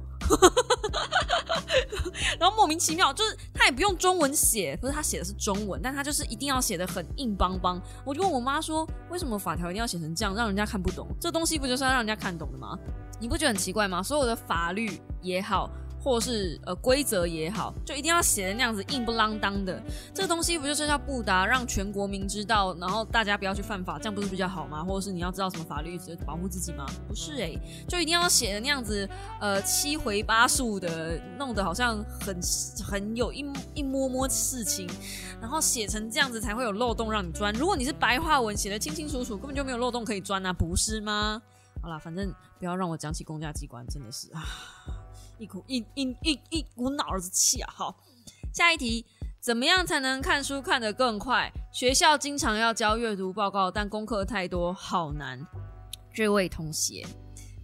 [2.40, 7.82] 然后莫名其妙，就是他也不用中文写，不是他写的是中文，但他就是一定要写的很硬邦邦。
[8.06, 11.08] 我就问我妈说，为什么法条一定要写成这样，让人家看不懂？
[11.20, 12.78] 这东西不就是要让人家看懂的吗？
[13.20, 14.04] 你不觉得很奇怪吗？
[14.04, 15.70] 所有的法律也好，
[16.02, 19.82] 或是呃规则也好，就一定要写的那样子硬不啷当的。
[20.14, 24.84] 这个东西不就是要布达，让全国民知道，然后大家不要去犯法，这样不是比较好吗？
[24.84, 26.86] 或者是你要知道什么法律，保护自己吗？
[27.08, 29.08] 不是诶，就一定要写的那样子，
[29.40, 32.40] 呃七回八数的，弄得好像很
[32.84, 34.90] 很有一一摸摸事情，
[35.42, 37.54] 然后写成这样子才会有漏洞让你钻。
[37.54, 41.42] 如果你是白话文写的清清楚楚，根本就没有漏洞可以钻啊，不是吗？
[41.82, 44.44] 好啦，反正不要让我讲起公家机关，真的是啊，
[45.40, 47.74] 一股一一一一股脑子气啊！
[47.74, 47.96] 好，
[48.54, 49.06] 下一题，
[49.40, 51.50] 怎么样才能看书看得更快？
[51.72, 55.40] 学校经常要交阅读报告，但功课太多，好难。
[56.14, 57.06] 这位同学，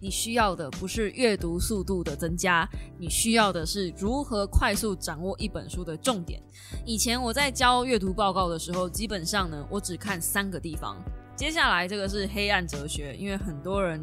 [0.00, 2.66] 你需要的不是阅读速度的增加，
[2.98, 6.42] 你需要的是如何快速掌握一本书的重点。
[6.86, 10.96] 以前我在交阅读报告的时候，基本上呢，我只看三个地方。
[11.36, 14.02] 接下来这个是黑暗哲学，因为很多人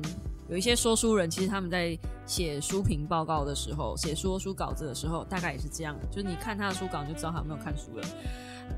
[0.50, 8.08] 有一些说书人，其实他们在写书评报告的时候，写说书稿子的时候，大概也是这样，就是你看他的书稿，你就知道他有没有看书了。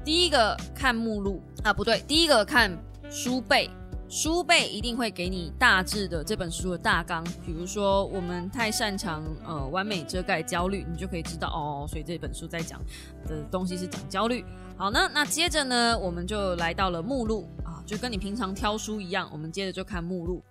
[0.04, 2.72] 第一个看目录啊，不对，第一个看
[3.10, 3.70] 书背，
[4.10, 7.24] 书背一定会给你大致的这本书的大纲。
[7.46, 12.80] 比如说，我们太擅长呃完美遮盖焦虑，你就可以知道哦，所以这本书在讲
[13.28, 14.44] 的东西是讲焦虑。
[14.78, 17.82] 好呢，那接着呢，我们就来到了目录啊。
[17.86, 20.44] 就跟你平常挑书一样，我们接着就看目录。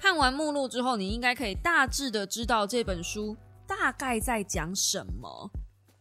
[0.00, 3.36] 看完目录之后，你应该可以大致的知道这本书
[3.66, 5.50] 大概在讲什么。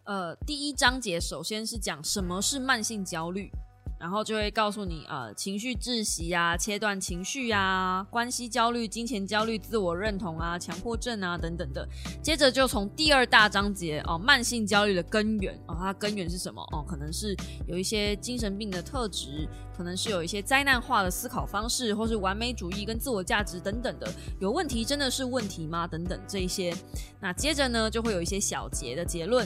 [0.05, 3.51] 呃，第一章节首先是讲什么是慢性焦虑。
[3.99, 11.85] 然后就会告诉你，呃，情绪窒息啊，切断情绪啊，关系焦虑、金钱焦虑、自我认同啊，强迫症啊等等的。
[12.23, 16.61] 接着就从第二大章节哦，慢性焦虑的根源哦，它根源是什么？
[16.71, 17.35] 哦，可能是
[17.67, 19.45] 有一些精神病的特质，
[19.77, 24.09] 可能是有一些灾难化的思考方式，或是完美主义跟自我价值等等的。
[24.39, 25.85] 有问题真的是问题吗？
[25.85, 26.73] 等等这一些。
[27.19, 29.45] 那接着呢，就会有一些小结的结论。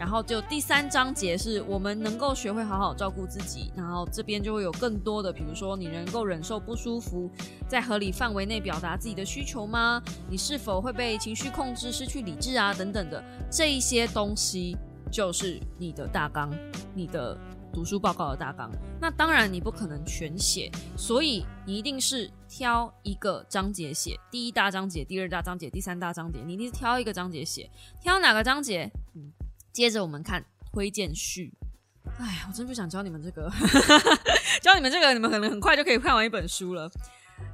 [0.00, 7.30] 然后就第三章节是我们能够学会好好照顾自己，然后这边就会有更多的，比如说你能够忍受不舒服，
[7.68, 10.02] 在合理范围内表达自己的需求吗？
[10.30, 12.72] 你是否会被情绪控制、失去理智啊？
[12.72, 14.74] 等等的这一些东西，
[15.12, 16.50] 就是你的大纲，
[16.94, 17.36] 你的
[17.70, 18.70] 读书报告的大纲。
[18.98, 28.90] 那当然你不可能全写，所以你一定是挑一个章节写，第一大章节、第二大章节、第三大章节，你一定是挑一个章节写，挑哪个章节？
[29.14, 29.30] 嗯。
[29.72, 31.52] 接着我们看推荐序，
[32.18, 33.50] 哎，我真不想教你们这个，
[34.60, 36.90] 教你们这个，你们可能很快就可以看完一本书了。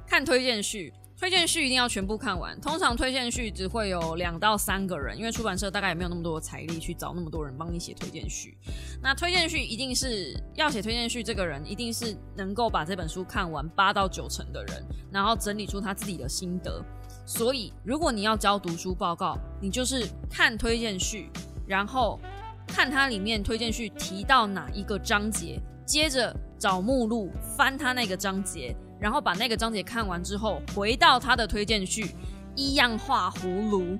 [0.05, 2.59] 看推荐序，推荐序一定要全部看完。
[2.61, 8.57] 通常推荐序只会有两到三个人，因为出版社大概也没有那么多财力去找那么多人帮你写推荐序。
[9.01, 16.83] 那推荐序一定是要写推荐序，这个人一定是能够把这本书看完八到九成的人，然后整理出他自己的心得。
[17.25, 21.29] 所以，如果你要交读书报告，你就是看推荐序。
[21.67, 22.19] 然后
[22.65, 32.15] 看它里面推荐序提到哪一个章节，接着找目录翻它那个章节，然后把那个章节看完之后，回到它的推荐序，
[32.55, 33.97] 一样画葫芦。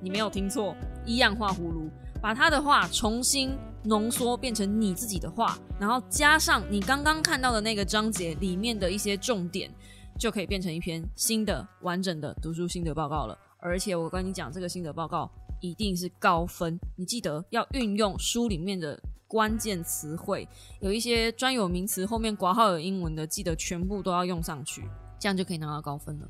[0.00, 1.88] 你没有听错，一样画葫芦，
[2.20, 9.70] 把他的话重新浓缩变成你自己的话，然后加上你刚刚看到的那个章节里面的一些重点，
[10.18, 13.38] 就可以变成一篇新的完整的读书心得报告了。
[13.58, 15.30] 而且我跟你讲，这个心得报告
[15.64, 20.46] 一定是高分，你记得要运用书里面的关键词汇，
[20.80, 24.84] 有一些专有名词后面挂号有英文的，记得全部都要用上去，
[25.18, 26.28] 这样就可以拿到高分了。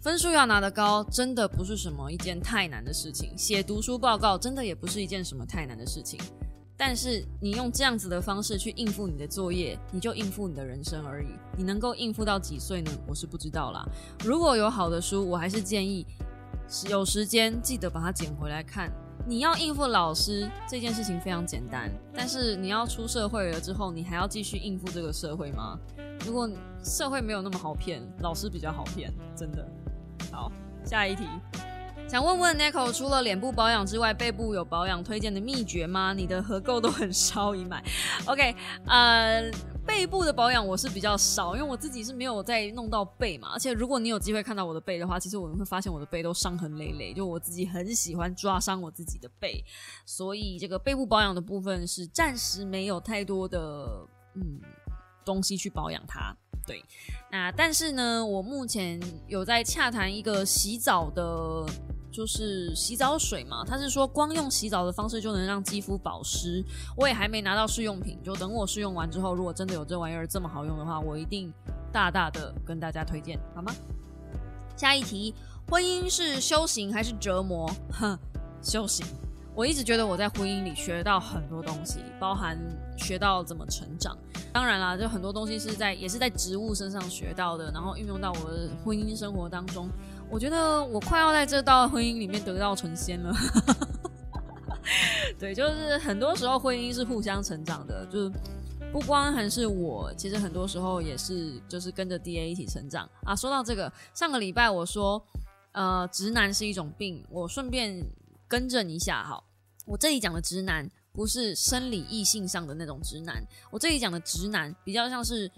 [0.00, 3.36] 分数要拿得高，真的不是什么一件太难的事情。
[3.38, 6.18] 写读书报告真的也不是一件什么太难的事情。
[6.76, 11.28] 但是你用这样子的方式去应付你的作业，你就应付你的人生而已。
[11.56, 12.90] 你能够应付到几岁呢？
[13.08, 13.88] 我是不知道啦。
[14.24, 16.04] 如果有好的书，我还是建议
[16.88, 18.90] 有时间记得把它捡回来看。
[19.28, 25.76] 你要应付老师这件事情非常简单，但是你要出社会了之后，你还要继续应付这个社会吗？
[26.24, 26.48] 如果
[26.84, 29.66] 社会没有那么好骗，老师比较好骗，真的。
[30.30, 30.52] 好，
[30.84, 31.24] 下一题，
[32.06, 36.12] 想问问 Nico，除了脸部保养之外，背部有保养推荐的秘诀吗？
[36.12, 37.82] 你的合购都很 烧已买。
[38.26, 38.54] OK，
[38.86, 39.50] 呃，
[39.86, 43.50] 背部的保养我是比较少，因为我自己是没有再弄到背嘛。
[43.52, 49.64] 而且如果你有机会看到我的背的话，其实我们会发现我的背都伤痕累累，就我自己很喜欢抓伤我自己的背，
[50.04, 54.60] 所以这个背部保养的部分是暂时没有太多的嗯
[55.24, 56.36] 东西去保养它。
[56.66, 56.84] 对，
[57.30, 61.64] 那但是呢，我目前有在洽谈一个洗澡的，
[62.10, 63.64] 就是洗澡水嘛。
[63.64, 66.64] 他是说光用洗澡的方式就能让肌肤保湿。
[66.96, 71.52] 我也还没拿到试用品，就等我试用完之后，如果真的有这玩意儿这么好用的话，我一定
[71.92, 73.72] 大大的跟大家推荐，好吗？
[74.76, 75.32] 下一题，
[75.70, 77.70] 婚姻是修行还是折磨？
[77.92, 78.18] 哼，
[78.60, 79.06] 修行。
[79.54, 82.58] 我一直觉得我在婚姻里学到很多东西，包含
[82.98, 84.14] 学到怎么成长。
[84.56, 89.86] 当然啦，就很多东西是在也是在植物身上学到的，然后运用到我的婚姻生活当中。
[90.30, 93.36] 我觉得我快要在这道婚姻里面得道成仙了。
[95.38, 98.32] 对，就是很多时候婚姻是互相成长的，就是
[98.90, 103.36] 不光还是我，其实很多时候也是就是跟着 D A 一起成长啊。
[103.36, 105.22] 说到这个，上个礼拜我说，
[105.72, 108.02] 呃，直男是一种病，我顺便
[108.48, 109.44] 更正一下哈。
[109.84, 115.50] 我这里讲的直男不是生理异性上的那种直男，我这里讲的直男比较像是，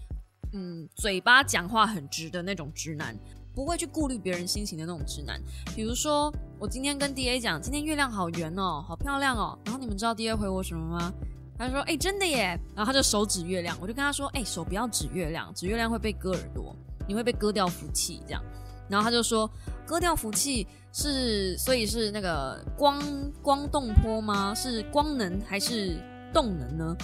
[0.53, 3.15] 嗯，嘴巴讲话很直的那种直男，
[3.57, 5.43] 不会去顾虑别人心情的那种直男。
[5.75, 9.59] 比如说，我今天跟 D A 讲，今天月亮好圆哦，好漂亮哦。
[9.65, 11.13] 然后你们知道 D A 回我什么吗？
[11.59, 16.73] 他说：“哎，真的耶。”然后他就手指月亮，我就跟他说：“哎，手不要指月亮，指月亮会被割耳朵，
[17.09, 18.41] 你会被割掉福气。”这样。
[18.89, 19.51] 然后他就说
[19.85, 23.01] ：“割掉福气。”是，所以是那个光
[23.43, 24.55] 光动波吗？
[24.55, 25.97] 是光能还是
[26.33, 26.97] 动能呢？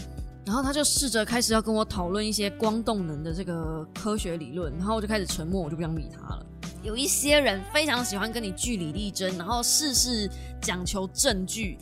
[0.46, 6.44] 然后他就试着开始要跟我讨论一些光动能的这个科学理论，然后我就开始沉默，我就不想理他了。
[6.82, 10.28] 有一些人非常喜欢跟你据理力争，然后事事
[10.60, 11.78] 讲求证据。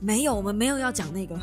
[0.00, 1.36] 没有，我们没有要讲那个。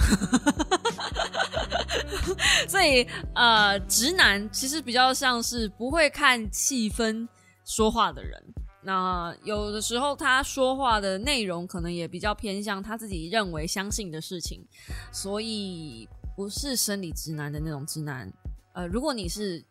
[2.69, 7.27] 所以呃，直男其实比较像是不会看气氛
[7.65, 8.41] 说话的人。
[8.83, 14.65] 那有的时候他说话的内容可能也比较偏向他自己认为相信的事情，
[15.11, 18.31] 所以不是生理直男的那种直男。
[18.73, 19.63] 呃，如果你是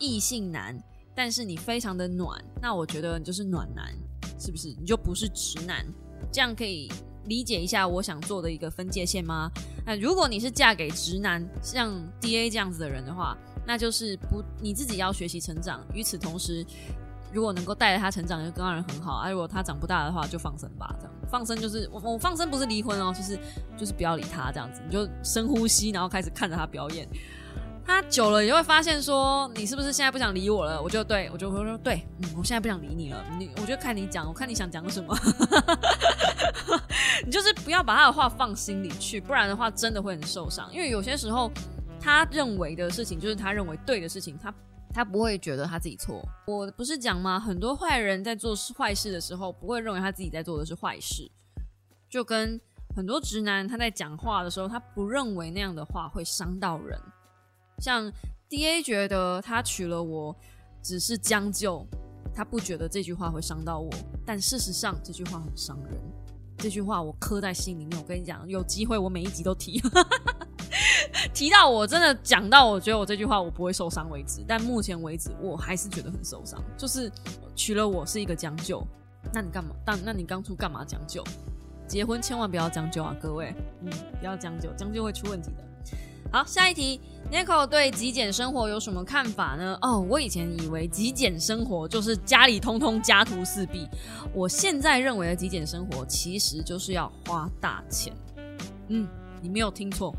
[0.00, 0.76] 异性男，
[1.14, 3.94] 但是你非常的暖，那我觉得你就是暖男，
[4.38, 4.74] 是不是？
[4.80, 5.86] 你就不是直男，
[6.32, 6.90] 这样可以
[7.26, 9.48] 理解一下我想做的一个分界线吗？
[9.86, 16.66] 那如果你是嫁给直男，像 D A 这样子的人的话，那就是不你自己要学习成长，与此同时。
[17.36, 19.30] 如果能够带着他成长，就当然很好啊。
[19.30, 20.90] 如果他长不大的话，就放生吧。
[20.98, 23.38] 这样放生就是我我放生不是离婚哦，就是
[23.76, 27.06] 就是不要理他这样子，你就深呼吸，然后开始看着他表演。
[27.84, 30.82] 他久了也会发现说，你是不是现在不想理我了？
[30.82, 33.22] 我就对我就会说对，嗯，我现在不想理你了。
[33.38, 35.14] 你我就看你讲，我看你想讲什么。
[37.22, 40.72] 你就是不要把他的话放心里去，不然的话真的会很受伤。
[40.72, 41.52] 因为有些时候
[42.00, 44.54] 他认为的事情，就是他认为对的事情，他。
[44.92, 46.22] 他不会觉得他自己错。
[46.46, 47.38] 我不是讲吗？
[47.38, 51.30] 很多坏人在做坏事的时候，不会认为他自己在做的是坏事。
[52.08, 52.60] 就跟
[52.94, 56.98] 很多直男他在讲话的时候，他不认为那样的话会伤到人。
[57.78, 58.10] 像
[58.48, 60.34] D A 觉得他娶了我
[60.82, 61.86] 只是将就，
[62.34, 63.90] 他不觉得这句话会伤到我。
[64.24, 66.00] 但事实上，这句话很伤人。
[66.56, 68.00] 这句话我刻在心里面。
[68.00, 69.78] 我跟你讲，有机会我每一集都提。
[71.36, 76.58] 提到我真的讲到，我觉得我这句话我不会受伤为止，但目前为止我还是觉得很受伤。
[76.78, 77.12] 就是
[77.54, 78.82] 娶了我是一个将就，
[79.34, 79.76] 那你干嘛？
[79.84, 81.22] 当那你当初干嘛将就？
[81.86, 85.64] 结婚千万不要将就啊，各位，嗯，不要将就，将就会出问题的。
[86.32, 86.98] 好，下一题
[87.30, 89.78] ，Nico 对极简生活有什么看法呢？
[89.82, 93.86] 哦，我以前以为极简生活就是家里通通家徒四壁，
[94.32, 98.10] 我现在认为的极简生活其实就是要花大钱。
[98.88, 99.06] 嗯。
[99.42, 100.16] 你没有听错，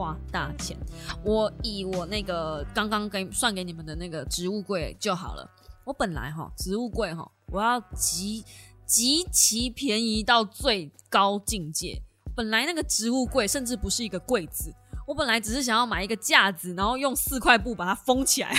[0.00, 0.74] 花大钱。
[1.22, 5.46] 我以我那个刚刚给算给你们的那个植物柜就好了。
[5.84, 8.42] 我本来哈植物柜哈，我要极
[8.86, 12.00] 极其便宜到最高境界。
[12.34, 14.72] 本来那个植物柜甚至不是一个柜子，
[15.06, 18.56] 我本来只是想要买一个架子，然后用四块布把它封起来。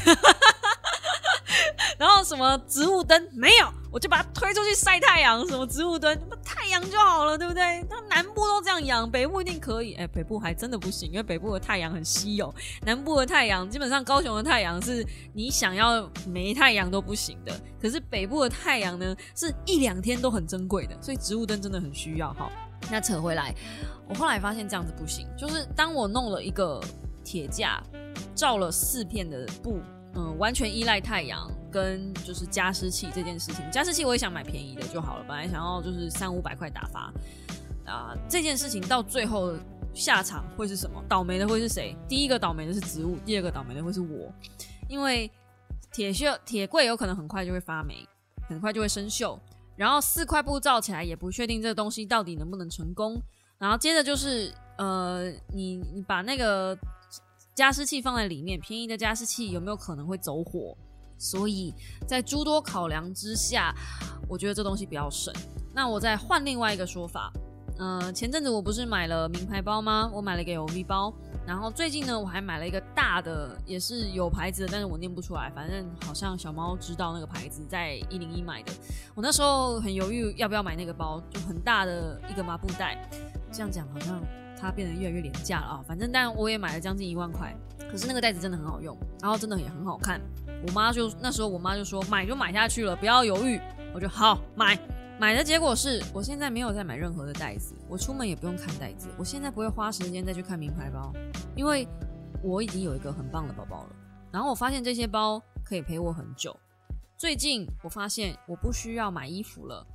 [1.97, 5.45] 然后什么植物灯没有，我就把它推出去晒太阳。
[5.47, 7.85] 什么植物灯，太阳就好了，对不对？
[7.89, 9.93] 那南部都这样养，北部一定可以。
[9.95, 12.53] 哎，北部还真的不行，因为北部的太阳很稀有。
[12.81, 17.53] 南部的太阳，基本上高雄的太阳是你想要没太阳都不行的。
[17.81, 22.31] 可是北部的太阳呢，是一两天都很珍贵的，所以植物灯真的很需要。
[22.33, 22.51] 好，
[22.89, 23.53] 那扯回来，
[24.07, 26.81] 我后来发现这样子不行，就是当我弄了一个
[27.23, 27.81] 铁架，
[28.35, 29.79] 罩了四片的布。
[30.13, 33.63] 嗯，完全依赖太阳跟就是加湿器这件事情。
[33.71, 37.13] 加湿器我也想买便宜的就好了，本来想要就是三五百块打发
[37.89, 38.13] 啊。
[38.27, 39.53] 这件事情到最后
[39.93, 41.01] 下场会是什么？
[41.07, 41.95] 倒霉的会是谁？
[42.09, 44.29] 第一个倒霉的是植物，第二个倒霉的会是我，
[44.89, 45.31] 因为
[45.93, 48.05] 铁锈铁柜有可能很快就会发霉，
[48.49, 49.39] 很快就会生锈。
[49.77, 53.17] 然后四块布罩起来也不确定这个东西到底能不能成功。
[53.57, 56.77] 然后接着就是呃，你你把那个。
[57.53, 60.75] 加湿器放在里面，便宜的加湿器有没有可能会走火？
[61.17, 61.71] 所以
[62.07, 63.71] 在诸多考量之下，
[64.27, 65.31] 我觉得这东西比较省。
[65.71, 67.31] 那我再换另外一个说法，
[67.77, 70.09] 嗯，前阵子我不是买了名牌包吗？
[70.11, 71.13] 我买了一个 LV 包，
[71.45, 78.71] 然后最近呢，我还买了一个大的，也是有牌子的，但是我念不出来，反正好像小猫知道那个牌子，在一零一买的。
[79.13, 83.07] 我那时候很犹豫要不要买那个包，就很大的一个麻布袋，
[83.51, 84.19] 这样讲好像。
[84.61, 85.83] 它变得越来越廉价了啊！
[85.87, 87.55] 反正，但我也买了将近一万块。
[87.91, 90.21] 可是那个袋子真的很好用，然后真的也很好看。
[90.67, 93.59] 我妈就那时候，我妈就说买就买下去了，不要犹豫。
[93.93, 94.79] 我就好买。
[95.19, 99.09] 买的结果是我现在没有再买任何的袋子，我出门也不用看袋子。
[99.17, 101.13] 我现在不会花时间再去看名牌包，
[101.55, 101.87] 因为
[102.41, 103.89] 我已经有一个很棒的包包了。
[104.31, 106.55] 然后我发现这些包可以陪我很久。
[107.17, 109.85] 最近我发现我不需要买衣服了。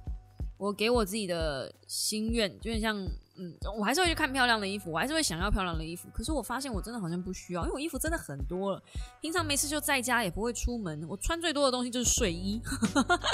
[0.58, 2.96] 我给我自己的心愿，就像，
[3.38, 6.08] 嗯，我还是会去看漂亮的衣服，我还是会想要漂亮的衣服。
[6.12, 8.82] 可是我发现我真的好像不需要，因为我衣服真的很多了。
[9.20, 11.06] 平常没事就在家，也不会出门。
[11.08, 12.60] 我穿最多的东西就是睡衣，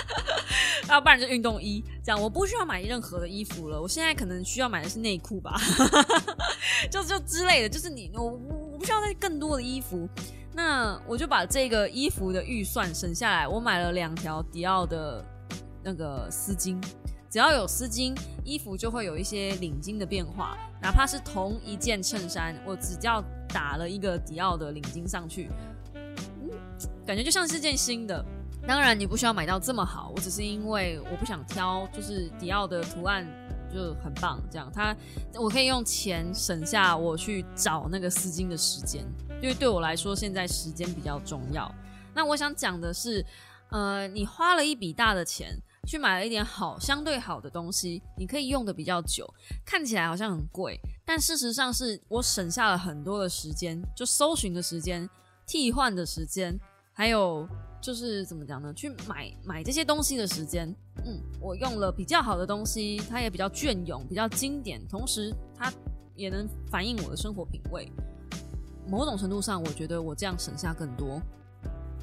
[0.89, 1.85] 要不然就运动衣。
[2.05, 3.81] 这样我不需要买任何的衣服了。
[3.81, 5.57] 我现在可能需要买的是内裤吧，
[6.91, 7.69] 就就之类的。
[7.69, 10.09] 就是你我我不需要再更多的衣服。
[10.55, 15.25] 那我就把这个衣服的预算省下来，我买了两条迪奥的
[15.83, 16.79] 那个丝巾。
[17.33, 18.15] 只要有丝巾，
[18.45, 20.55] 衣服就会有一些领巾的变化。
[20.83, 25.49] 哪怕是同一件衬衫，我只要打了一个迪奥的领巾上去，
[27.07, 28.23] 感觉就像是件新的。
[28.67, 33.27] 当然，你不需要买到这么好，我只是因为我不想挑，就是迪奥的图案
[33.73, 34.95] 就很棒，这样它
[35.41, 39.03] 我可以用钱省下我去找那个丝巾的时间，
[39.41, 41.75] 因为对我来说现在时间比较重要。
[42.13, 43.25] 那我想讲的是，
[43.71, 45.59] 呃，你花了一笔大的钱。
[45.89, 49.29] 去买了一点好、相对好的东西，你可以用的比较久，
[49.65, 55.09] 看起来好像很贵，但事实上是我省下了很多的时间，就搜寻的时间、
[55.47, 56.57] 替换的时间，
[56.93, 57.49] 还有
[57.81, 58.73] 就是怎么讲呢？
[58.75, 60.73] 去买买这些东西的时间。
[61.05, 65.73] 嗯，我用了比较好的东西，它也比较隽永、比较经典，同时它
[66.15, 67.91] 也能反映我的生活品味。
[68.87, 71.21] 某种程度上，我觉得我这样省下更多。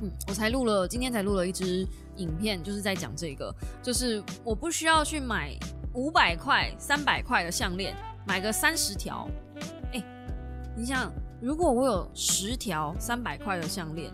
[0.02, 1.86] 嗯，我才录了，今天才录了一支
[2.18, 5.54] 影片，就是在讲这个，就是我不需要去买
[5.94, 7.96] 五百块、三百块的项链，
[8.26, 9.28] 买个三十条。
[9.94, 10.04] 哎，
[10.76, 14.12] 你想，如果我有十条三百块的项链，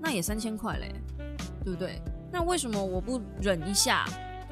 [0.00, 0.94] 那也三千块嘞，
[1.64, 2.00] 对不对？
[2.32, 4.06] 那为什么我不忍一下，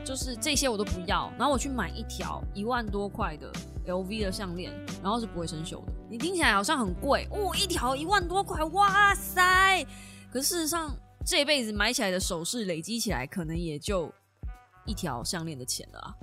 [0.05, 3.53] 就是这些我都不要，然后我去买一条一万多块的
[3.87, 5.93] LV 的项链，然后是不会生锈的？
[6.11, 9.87] 你听起来好像很贵哦，一条一万多块，哇塞！
[10.31, 14.13] 可事实上，这辈子买起来的首饰累积起来，可能也就
[14.85, 16.15] 一条项链的钱了啊。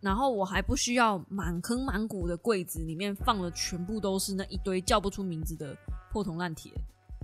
[0.00, 5.76] 然后我还不需要满坑满谷的柜子里面放了全部都是那一堆叫不出名字的
[6.10, 6.72] 破铜烂铁，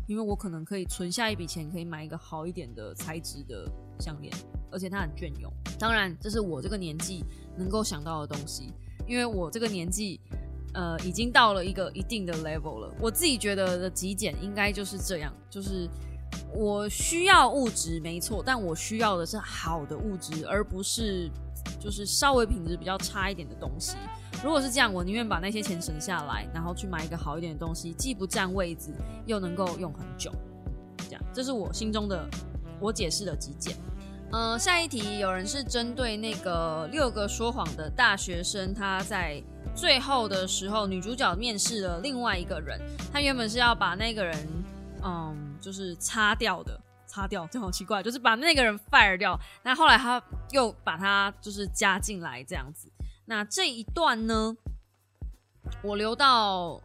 [0.07, 3.67] 因为我可能可以存下一笔钱，可以买一个好一点的材质的
[3.99, 4.31] 项链，
[4.71, 5.51] 而且它很隽永。
[5.79, 7.25] 当然，这是我这个年纪
[7.57, 8.75] 能够想到的东西，
[9.07, 10.21] 因为我这个年纪。
[10.75, 12.93] 呃，已经到了一个一定的 level 了。
[13.01, 15.89] 我自己觉得的极简应该就是这样，就是
[16.53, 21.31] 我需要物质没错，但我需要的是好的物质，而不是
[21.79, 23.97] 就是稍微品质比较差一点的东西。
[24.43, 28.93] 如果是这样，我宁愿把那些钱省下来，然后去买一个好一点的东西，既不占位置，
[29.27, 30.33] 又能够用很久。
[31.09, 32.29] 这样，这是我心中的
[32.81, 33.77] 我解释的极简。
[34.33, 39.41] 呃，下一题有人是针对那个六个说谎的大学生，他在。
[39.75, 42.81] 最后的时候，女主角面试了另外一个人，
[43.13, 44.49] 她原本是要把那个人，
[45.03, 49.39] 嗯，就是擦掉的，擦掉，这好奇怪，就是把那个人 fire 掉。
[49.63, 52.89] 那后来她又把他就是加进来这样子。
[53.27, 54.57] 那这一段呢，
[55.83, 56.81] 我留到。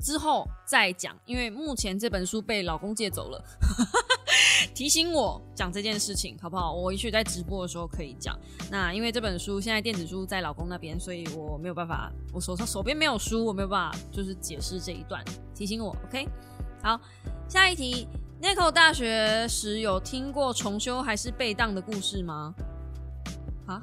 [0.00, 3.42] 之后再讲，因为目前这本书被老公借走了，
[4.74, 6.72] 提醒我讲这件事情，好不好？
[6.72, 8.38] 我也许在直播的时候可以讲。
[8.70, 15.24] 那因为这本书现在电子书在老公那边，所以我没有办法，我手上手边没有书，我没有办法就是解释这一段。
[15.54, 16.28] 提醒我，OK？
[16.82, 17.00] 好，
[17.48, 18.06] 下一题
[18.40, 22.54] ，Nico 大学时有听过重修还是被当的故事吗？
[23.66, 23.82] 啊？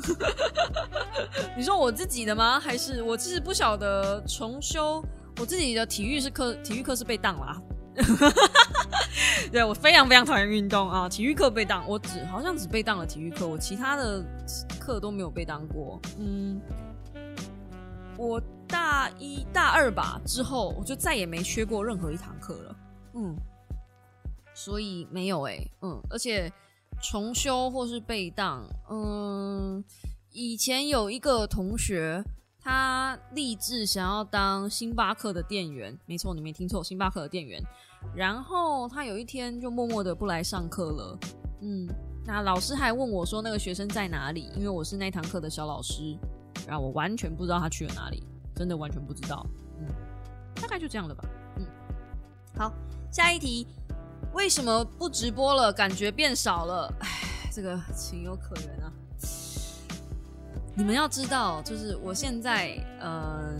[1.56, 2.60] 你说我自己的吗？
[2.60, 5.02] 还是我其实不晓得重修？
[5.40, 7.62] 我自己的体育是课，体育课是被当啦。
[9.50, 14.22] 对我非常非常讨厌运动啊，体育课被当，我只好像只被当了体育课，我其他的
[14.78, 15.98] 课都没有被当过。
[16.18, 16.60] 嗯，
[18.18, 22.76] 我大一大二吧之后，我就再也没缺过任何一堂课了。
[23.14, 23.34] 嗯，
[24.54, 26.52] 所以没有哎，嗯，而且
[27.02, 29.82] 重修或是被当，嗯，
[30.32, 32.22] 以前有一个同学。
[32.62, 37.62] 他立志想要当星巴克的店员，没错，你没听错，星巴克的店员。
[38.14, 41.18] 然后他有一天就默默的不来上课了。
[41.60, 41.88] 嗯，
[42.24, 46.16] 那老师还问我说那个学生在哪里，因为我是那堂课的小老师，
[46.66, 48.22] 然后我完全不知道他去了哪里，
[48.54, 49.46] 真的完全不知道。
[49.78, 49.86] 嗯，
[50.54, 51.24] 大概就这样了吧。
[51.56, 51.66] 嗯，
[52.56, 52.72] 好，
[53.10, 53.66] 下一题，
[54.32, 55.72] 为什么不直播了？
[55.72, 56.92] 感觉变少了。
[57.00, 57.08] 唉，
[57.52, 58.92] 这个情有可原啊。
[60.80, 63.54] 你们要知道，就是我现在呃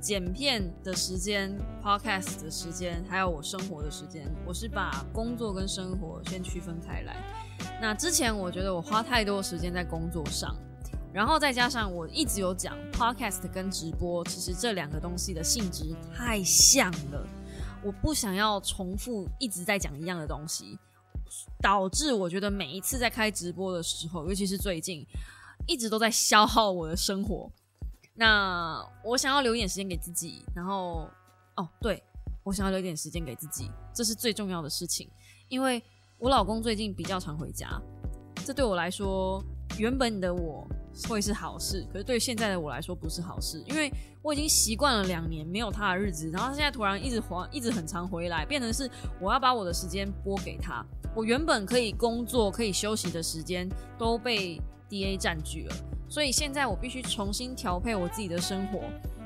[0.00, 7.22] 剪片的时间、podcast 的时间，还有我生活的时间，我是把工作跟生活先区分开来。
[7.80, 10.52] 那之前我觉得我花太多时间在工作上，
[11.12, 17.24] 然后再加上我一直有讲 podcast 跟直播，其实这两个东西的性质太像了，
[17.80, 20.76] 我不想要重复一直在讲一样的东西，
[21.62, 25.06] 导致我觉得每一次在开直播的时候，尤其是最近。
[25.66, 27.50] 一直都在消耗我的生活，
[28.14, 31.08] 那我想要留一点时间给自己，然后
[31.56, 32.02] 哦，对
[32.42, 35.08] 我想要留一点时间给自己，这是最重要的事情。
[35.48, 35.82] 因为
[36.18, 37.80] 我老公最近比较常回家，
[38.44, 39.42] 这对我来说，
[39.78, 40.66] 原本的我
[41.08, 43.92] 会是好事，可是对现在的我来说不是好事，因为
[44.22, 48.90] 我已经习惯了两年没有他的日子，然后他现在突然一直还一直很常回来，变成是
[49.20, 50.84] 我要把我的时间拨给他，
[51.14, 54.60] 我原本可以工作可以休息的时间都被。
[54.90, 55.76] D A 占据了，
[56.08, 58.80] 所以现在我必须重新调配我自己的生活。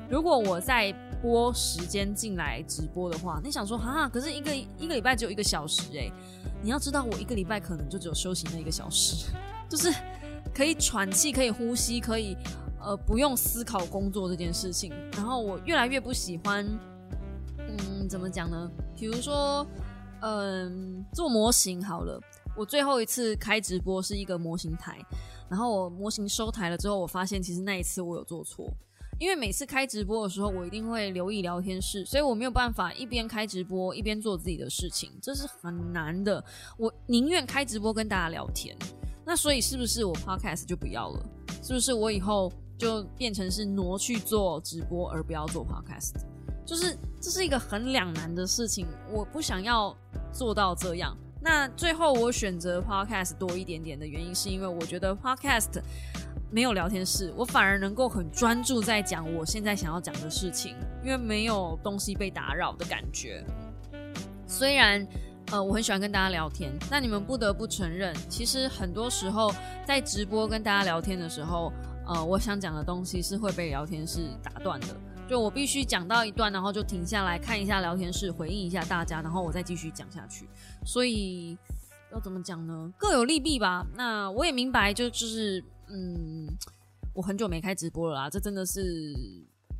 [0.07, 6.11] 如果我再拨时间进来直播的话，你想说哈，可是一个一个礼拜只有一个小时哎，
[6.61, 9.31] 你要知道我一个礼拜可能就只有休息那一个小时，
[9.67, 9.91] 就是
[10.53, 12.37] 可以喘气、可以呼吸、可以
[12.79, 14.93] 呃不用思考工作这件事情。
[15.13, 16.63] 然后我越来越不喜欢，
[17.57, 18.71] 嗯，怎么讲呢？
[18.95, 19.65] 比如说，
[20.21, 22.21] 嗯，做模型好了，
[22.55, 24.99] 我最后一次开直播是一个模型台。
[25.49, 28.71] 然后我模型收台了之后，我发现其实那一次我有做错，
[29.19, 36.43] 因为每次开直播的时候，我一定会留意聊天室，所以我没有办法一边开直播一边做自己的事情，这是很难的。
[36.77, 38.75] 我宁愿开直播跟大家聊天，
[39.25, 41.25] 那所以是不是我 podcast 就不要了？
[41.61, 46.13] 是不是我以后就变成是挪去做直播而不要做 podcast？
[46.65, 49.95] 就是这是一个很两难的事情，我不想要
[50.33, 51.15] 做到这样。
[51.45, 55.79] 那最后我选择 podcast 多一点点的原因，是因为我觉得 podcast
[56.49, 63.45] 没有聊天室，我反而能够很专注在讲我现在想要讲的事情，因为没有东西被打扰的感觉。
[64.47, 65.07] 虽然
[65.51, 69.53] 呃我很喜欢跟大家聊天，但你们不得不承认，其实很多时候
[69.85, 71.71] 在直播跟大家聊天的时候，
[72.07, 74.87] 呃我想讲的东西是会被聊天室打断的。
[75.27, 80.47] 就我必须讲到一段，然后就停下来看一下聊天室，回应一下大家，然后我再继续讲下去。
[80.85, 81.57] 所以
[82.11, 82.93] 要怎么讲呢？
[82.97, 83.85] 各有利弊吧。
[83.95, 86.47] 那我也明白，就就是嗯，
[87.13, 88.81] 我很久没开直播了啦，这真的是。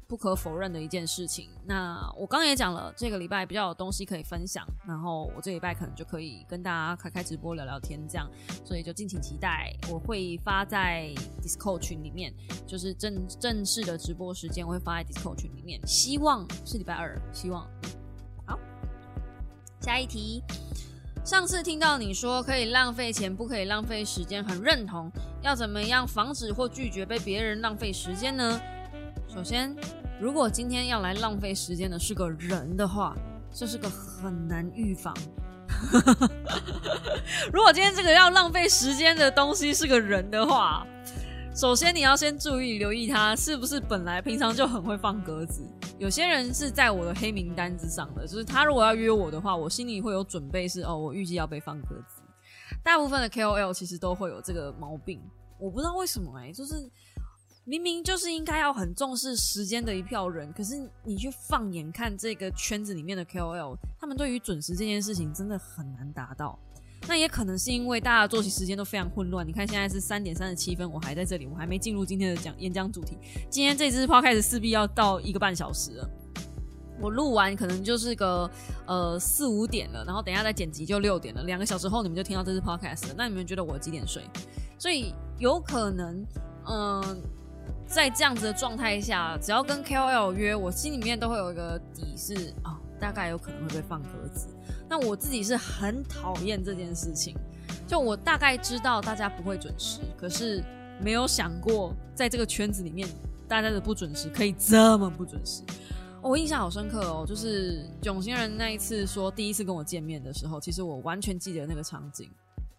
[0.07, 1.49] 不可否认的一件事情。
[1.65, 8.29] 那我刚也讲了，这个礼拜比较有东西可以分享，然后我这礼拜可能就可以跟大家开开直播聊聊天，这样，
[8.63, 9.73] 所以就敬请期待。
[9.91, 11.09] 我会发在
[11.41, 12.33] Discord 群里面，
[12.67, 15.79] 就是正正式的直播时间，我会发在 Discord 群里面。
[15.87, 17.67] 希望是礼拜二，希望。
[18.45, 18.59] 好，
[19.81, 20.43] 下一题。
[21.23, 25.11] 上次听到你说可以浪费钱，不可以浪费时间，很认同。
[25.41, 28.61] 要怎么样防止或拒绝被别人浪费时间呢？
[29.36, 29.75] 首先，
[30.17, 33.13] 如果今天要来浪费时间的是个人的话，
[33.51, 35.13] 这是个很难预防。
[37.51, 40.88] 如果今天这个要浪费时间的东西是个人的话，
[41.53, 45.67] 首先你要先注意留意他是不是本来平常就很会放鸽子。
[45.99, 52.21] 有些人是在我的黑名单之上的，就是他如果要约我的话，我心里会有准备，是哦，我预计要被放鸽子。
[52.81, 55.21] 大部分的 KOL 其实都会有这个毛病，
[55.59, 56.89] 我不知道为什么哎，就是
[57.68, 66.59] 明明就是应该要很重视时间的一票人，可是你去放眼看这个圈子里面的 KOL，他们对于准时这件事情真的很难达到。
[67.07, 69.47] 那也可能是因为大家作息时间都非常混乱。
[69.47, 73.18] 你看现在是三点三十七分，我还在这里，我还没进入今天的讲演讲主题。
[73.49, 76.09] 今天这支抛开始势必要到一个半小时了。
[77.01, 78.49] 我录完可能就是个
[78.86, 83.16] 呃四五点了，然后等一下再剪辑就六点了，两个小时后你们就听到这支 podcast 了。
[83.18, 84.24] 那你们觉得我几点睡？
[84.78, 86.26] 所以有可能，
[86.68, 87.22] 嗯，
[87.88, 94.47] 在这样子的状态下，只要跟 KOL 约，我心里面都会有一个底是啊，大概有可能会被放鸽子。
[94.89, 97.36] 那我自己是很讨厌这件事情，
[97.88, 100.63] 就我大概知道大家不会准时，可是
[101.01, 103.07] 没有想过在这个圈子里面，
[103.47, 105.63] 大家的不准时可以这么不准时。
[106.21, 112.29] 我印象好深刻哦，就是囧星人那一次说第一次跟我见面的时候，其实我完全记得那个场景，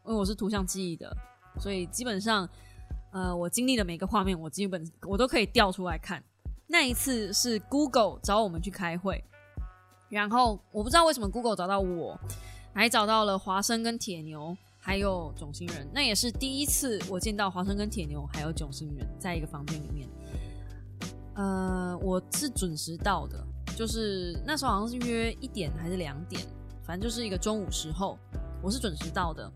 [0.05, 1.17] 因为我是图像记忆的，
[1.61, 2.49] 所以基本上，
[3.17, 6.23] 呃，我经历的每个画面，我基本我都可以调出来看。
[6.67, 9.25] 那一次是 Google 找我们去开会，
[10.11, 12.21] 然后我不知道为什么 Google 找到我，
[12.75, 20.07] 还找到了华生跟铁牛，还有囧星人，那也是第一次我见到华生跟铁牛还有囧星人在一个房间里面。
[21.37, 23.43] 呃，我是准时到的，
[23.75, 26.43] 就是那时候好像是约一点还是两点，
[26.85, 28.19] 反正就是一个中午时候，
[28.63, 29.51] 我是准时到的。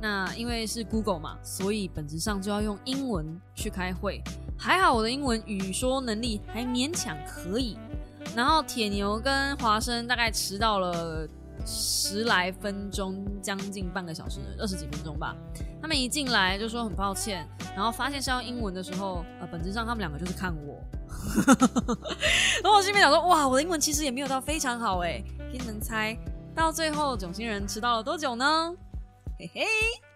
[0.00, 4.22] 那因为是 Google 嘛，所以本质上就要用英文去开会。
[4.56, 7.76] 还好我的英文语说能力还勉强可以。
[8.36, 11.26] 然后铁牛跟华生大概迟到了
[11.64, 15.34] 十来分钟，将近半个小时，二十几分钟吧。
[15.80, 20.78] 他们一进来就说很抱歉，然后发现是要英文的时候，呃，本质上他们两个就是看我。
[22.62, 25.22] 然后我心里想说，哇，我的英文其实也没有到非常好哎。
[25.50, 26.16] 给你们猜，
[26.54, 28.74] 到最后囧星人迟到了多久呢？
[29.40, 29.64] 嘿嘿，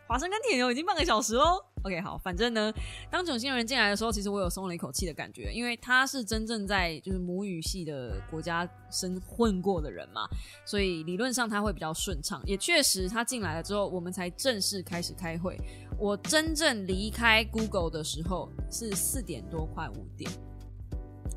[0.08, 1.64] 华生跟铁牛已经半个小时喽。
[1.84, 2.72] OK，好，反正呢，
[3.08, 10.28] 当囧星人进来的时候，其实我有松了一口气的感觉，因为他是真正在就是母语系的国家生混过的人嘛，
[10.66, 12.42] 所以理论上他会比较顺畅。
[12.44, 15.56] 也确实，他进来了之后，我们才正式开始开会。
[16.00, 20.28] 我真正离开 Google 的时候是四点多，快五点。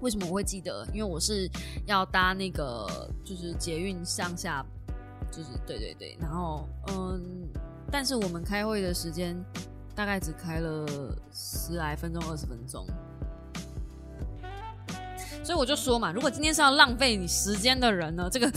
[0.01, 0.83] 为什么我会记得？
[0.91, 1.47] 因为我是
[1.85, 4.65] 要搭那个就是捷运上下，
[5.31, 7.47] 就是对对对，然后嗯，
[7.91, 9.35] 但是我们开会的时间
[9.95, 10.85] 大概只开了
[11.33, 12.85] 十来分钟、二十分钟，
[15.43, 18.51] 所以我就说嘛，如果今天是要浪费你时间的人呢，这个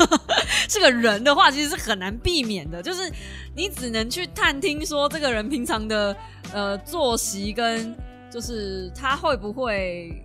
[0.68, 3.12] 这个人的话，其实是很难避免的，就是
[3.54, 6.16] 你只能去探听说这个人平常的
[6.52, 7.94] 呃作息跟
[8.30, 10.23] 就是他会不会。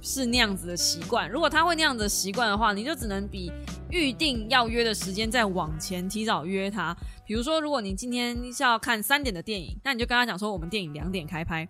[0.00, 1.28] 是那样子的习惯。
[1.30, 3.52] 如果他会那样子习惯的话，你就只能比
[3.90, 6.96] 预定要约的时间再往前提早约他。
[7.26, 11.68] 比如说，如果你今天是要看三点的电影，那你就跟他讲说，我们电影两点开拍。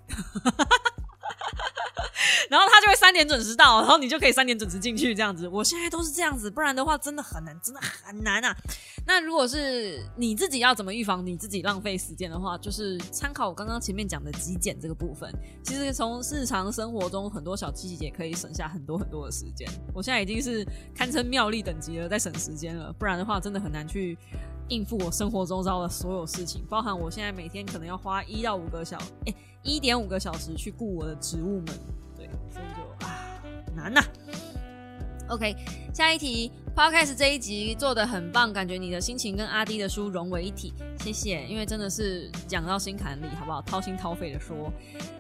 [2.51, 5.47] 然后他就会三点准时到，然后你就可以三点准时进去这样子。
[5.49, 8.57] 我现在都是这样子，不然的话真的很难，真的很难啊。
[9.07, 15.33] 那如果是你自己要怎么预防你自己浪费时间的话，就是参考我刚刚前面讲的极简这个部分。
[15.65, 19.69] 其实从日常生活中很多小细节可以省下很多很多的时间。
[19.95, 22.93] 我现在已经是堪称妙力等级了，在省时间了。
[22.93, 24.19] 不然的话，真的很难去
[24.69, 31.67] 应付我生活中遭的所有事情，包含我现在每天可能要花一到五个小哎一点五个小时去顾我的植物们。
[32.17, 33.41] 对所以就啊
[33.75, 34.03] 难呐。
[35.29, 35.55] OK，
[35.93, 41.45] 下一题，Podcast 这一集做的很棒，感觉你的心情跟阿弟的书融为一体，谢谢。
[41.47, 43.61] 因为真的是讲到心坎里，好不好？
[43.61, 44.73] 掏心掏肺的说。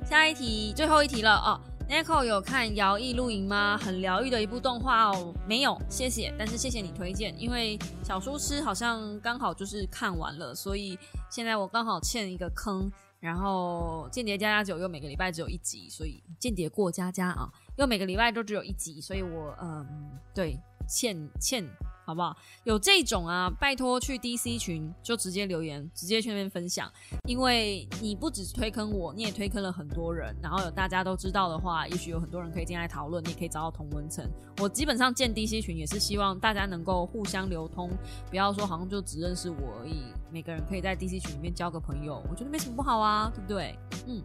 [0.07, 1.61] 下一题，最后一题了哦。
[1.89, 3.79] Nico 有看摇曳露营吗？
[3.79, 5.33] 很疗愈的一部动画哦。
[5.49, 6.35] 没有，谢谢。
[6.39, 10.99] 但是谢谢你推荐，因为小书痴好像刚好就是看完了，所以
[11.31, 12.91] 现在我刚好欠一个坑。
[13.21, 19.85] 然后《间谍加加九》又每个礼拜只有一集，所以《间谍过家家》啊，又每个礼拜都只有一集，所以我嗯，
[20.33, 21.67] 对，欠欠，
[22.09, 22.35] 好不好？
[22.65, 26.91] 有这种啊，拜托去 DC 群就直接留言，直接去那边分享，
[27.29, 30.35] 因为你不只是推坑我，你也推坑了很多人。
[30.43, 34.27] 然后有大家都知道的话，也许有很多人可以进来讨论，你也可以找到同温层。
[34.59, 37.91] 我基本上建 DC 群也是希望大家能够互相流通，
[38.31, 40.05] 不要说好像就只认识我而已。
[40.33, 43.79] 每个人可以在 DC 群里面交个朋友，我觉得没什么不好啊，对不对？
[44.07, 44.23] 嗯，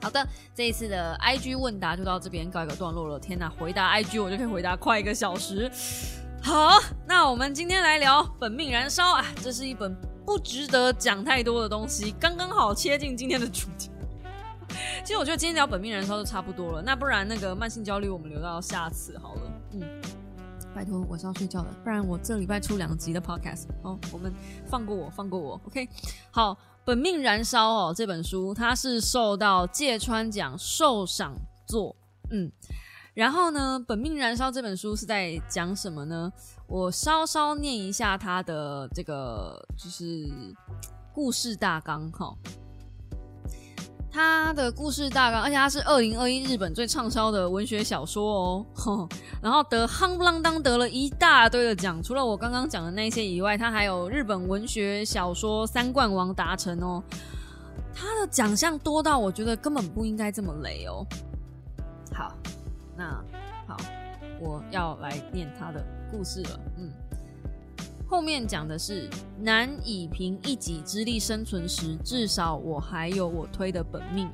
[0.00, 0.24] 好的，
[0.54, 3.18] 这一次的 IG 问答就到这边告一个段落了。
[3.18, 5.68] 天哪，回答 IG 我就可以回答快一个小时。
[6.46, 9.92] 好，那我们今天来聊《本命燃烧》啊，这是一本
[10.24, 13.90] 不值得讲太多的东西，刚刚好切进今天的主题。
[15.04, 19.40] 其实我觉得今天聊本命燃烧就差不多了，那不然那个慢性焦虑我们留到下次好了。
[19.72, 19.82] 嗯，
[20.72, 24.32] 拜托我是要睡觉的，不然我这礼拜出两集的 podcast 哦，我们
[24.68, 25.88] 放过我，放过我，OK。
[26.30, 31.34] 好，本命燃烧哦这本书它是受到芥川奖受赏
[31.66, 31.96] 作，
[32.30, 32.52] 嗯，
[33.16, 36.30] 然后呢，本命燃烧这本书是在讲什么呢？
[36.66, 40.28] 我稍稍念一下它的这个就是
[41.14, 42.36] 故事大纲哈。
[44.12, 49.08] 它的故事大纲，而且它是二零二一日本最畅销的文学小说哦，
[49.40, 57.02] 然后得夯不啷当得了一大堆的奖，除了我刚刚讲的那些以外，它还有日本文学小说三冠王达成哦。
[57.94, 61.06] 它的奖项多到我觉得根本不应该这么雷哦。
[62.12, 62.34] 好，
[62.96, 63.22] 那
[63.66, 63.76] 好，
[64.40, 66.90] 我要来念他的故事了，嗯。
[68.08, 74.30] 后面讲的是难以凭一己之力生存时，至少我还有我推的本命。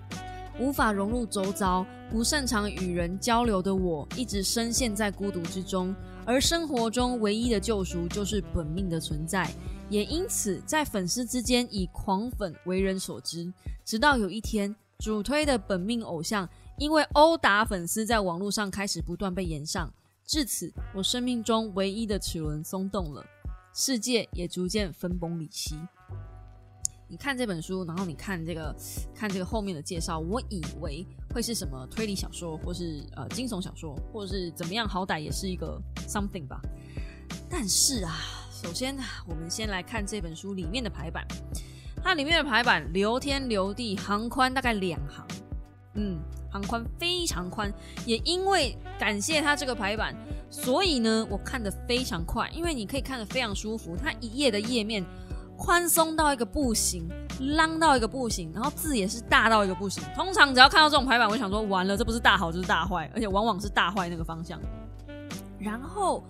[0.60, 5.94] 无法融入周遭、不擅长与人交流的我，一直深陷在孤独之中。
[6.26, 9.50] 而生活中唯一的救赎，就是本命的存在。
[9.88, 13.50] 也因此，在粉丝之间以狂粉为人所知。
[13.84, 16.46] 直到有一天，主推的本命偶像
[16.78, 19.92] 因为殴打粉丝，在网络上开始不断被延上。
[20.24, 23.24] 至此，我生命中唯一的齿轮松动了。
[23.74, 25.76] 世界也逐渐分崩离析。
[27.08, 28.74] 你看这本书，然后你看这个，
[29.14, 36.60] 看这个后面的介绍，我以为会是什么推理小说，或是呃惊悚小说，或是怎么样，好歹也是一个 something 吧。
[37.50, 38.16] 但是啊，
[38.50, 38.96] 首先
[39.26, 41.26] 我们先来看这本书里面的排版，
[42.02, 45.26] 它里面的排版流天流地，行宽大概两行，
[45.94, 46.18] 嗯。
[46.53, 47.72] 行宽非常宽，
[48.05, 50.14] 也因为感谢它这个排版，
[50.50, 53.96] 所以呢，我看的非常快，因为你可以看的非常舒服。
[53.96, 55.03] 它一页的页面
[55.57, 57.09] 宽松到一个不行，
[57.40, 60.05] 浪到一个不行，然后字也是大到一个不行。
[60.14, 64.61] 通常只要看到这种排版，我想说完了，这不是大好就是大坏，而且往往是大坏那个方向。
[65.59, 66.22] 然后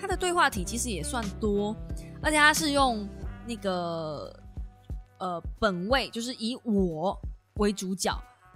[0.00, 1.76] 它的对话体其实也算多，
[2.20, 3.08] 而且它是用
[3.46, 4.34] 那个
[5.18, 7.16] 呃本位，就是以我
[7.54, 8.12] 为主角。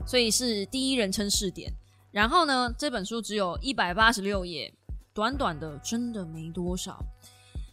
[0.06, 1.72] 所以是第一人称试点，
[2.10, 4.72] 然后呢，这本书只有一百八十六页，
[5.14, 7.02] 短短的，真的没多少。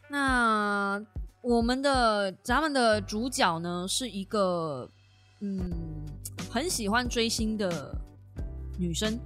[0.09, 1.01] 那
[1.41, 4.89] 我们的咱们的主角呢，是一个
[5.41, 5.71] 嗯，
[6.49, 7.95] 很喜欢追星的
[8.77, 9.19] 女生。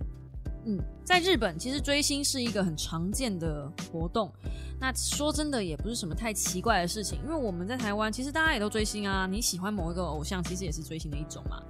[0.65, 4.31] 嗯，在日本，其实追星是一个很常见的活动。
[4.79, 9.27] 那说真的，也不是什么太奇怪的事情，因为我们在台湾，其实大家也都追星啊。
[9.27, 11.61] 你喜欢某一个偶像，其实也是追星的一种嘛。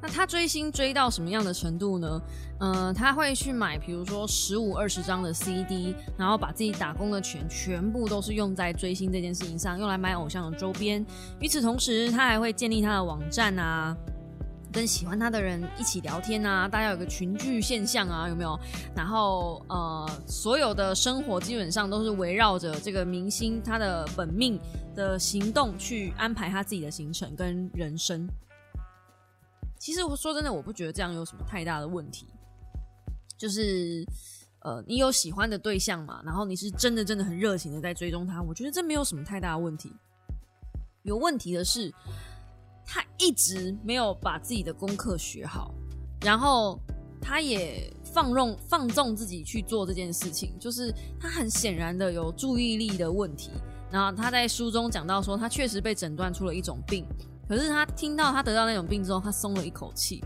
[0.00, 2.22] 那他追星追到什么样的程度呢？
[2.60, 11.04] 嗯，他会去买，比如说十五二十张的 CD，然后把自己打工的钱全部都是用在追星这件事情上，用来买偶像的周边。
[11.40, 13.96] 与此同时，他还会建立他的网站啊，
[14.72, 18.58] 跟喜欢他的人一起聊天啊，大家有个群聚现象啊，有没有？
[18.94, 24.60] 然后呃，所有的生活基本上都是围绕着这个明星他的本命
[24.94, 28.28] 的行动去安排他自己的行程跟人生。
[29.78, 32.26] 其实我说真的，我不觉得这样有什么太大的问题。
[33.36, 34.04] 就是，
[34.60, 39.92] 呃，你有喜欢的对象嘛，然后你是真的真的很热情的在追踪他，我觉得这没有什么太大的问题。
[41.02, 41.94] 有问题的是，
[42.84, 45.72] 他一直没有把自己的功课学好，
[46.20, 46.80] 然后
[47.22, 53.52] 他也放纵放纵自己去做这件事情，就是他很显然的有注意力的问题。
[53.90, 57.06] 然后他在书中讲到说，他确实被诊断出了一种病。
[57.48, 60.22] 可是他听到他得到那种病之后，他松了一口气。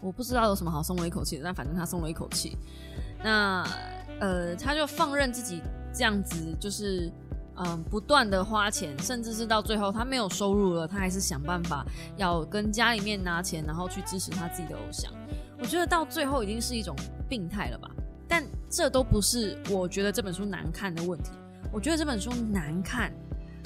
[0.00, 2.56] 我不知道有什么好松了一口气的，但反正他松了一口气。
[3.22, 3.66] 那
[4.20, 5.62] 呃，他就放任自己
[5.92, 7.12] 这样子，就是
[7.56, 15.12] 嗯，不断的花钱，甚至是到最后他没有收入了，他还是想办法要跟家里面拿钱，然后去支持他自己的偶像。
[15.58, 16.94] 我觉得到最后已经是一种
[17.28, 17.90] 病态了吧？
[18.28, 21.30] 但这都不是我觉得这本书难看的问题。
[21.72, 23.12] 我觉得这本书难看。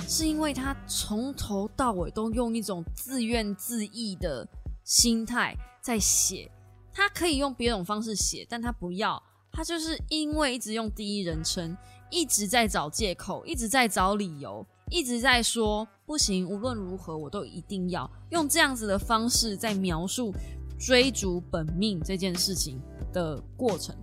[0.06, 4.46] 是因为他从头到尾都用一种自怨自艾的
[4.84, 6.50] 心态在写，
[6.92, 9.22] 他可以用别种方式写，但他不要，
[9.52, 11.76] 他就是因为一直用第一人称，
[12.10, 20.32] 一直在找借口，一直在找理由，一直在说不行，无论如何我都一定要用这样子的方式在描述
[20.78, 22.80] 追逐本命这件事情
[23.12, 23.94] 的过程，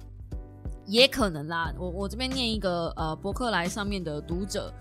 [0.86, 1.74] 也可能啦。
[1.80, 4.72] 我我这边念一个呃博客来上面的读者。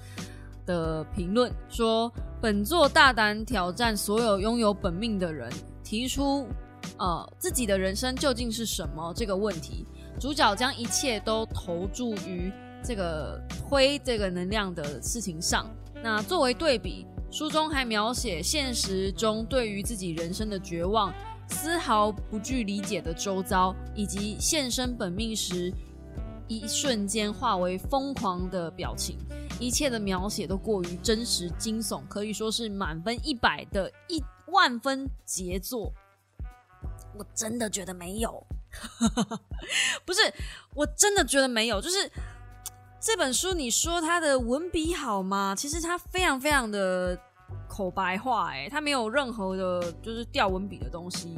[0.67, 5.51] 的评论说，本作大胆挑战所有拥有本命的人，
[5.83, 6.47] 提出
[6.99, 9.87] 呃自己的人生究竟是什么这个问题。
[10.21, 12.53] 主角将一切都投注于
[12.83, 15.69] 这个推这个能量的事情上。
[16.03, 21.13] 那作为对比，书中还描写现实中对于自己人生的绝望，
[21.49, 25.73] 丝毫不具理解的周遭，以及现身本命时
[26.49, 29.19] 一瞬间化为疯狂的表情，
[29.59, 35.93] 一切的描写都过于真实惊悚，可以说是满分一百的一万分杰作。
[37.17, 38.47] 我真的觉得没有，
[40.05, 40.21] 不是，
[40.75, 42.11] 我真的觉得没有，就是
[43.01, 45.55] 这本书，你说它的文笔好吗？
[45.57, 47.19] 其实它非常非常的。
[47.69, 51.37] 口白话，哎，他没有任何的，就是掉文笔的东西。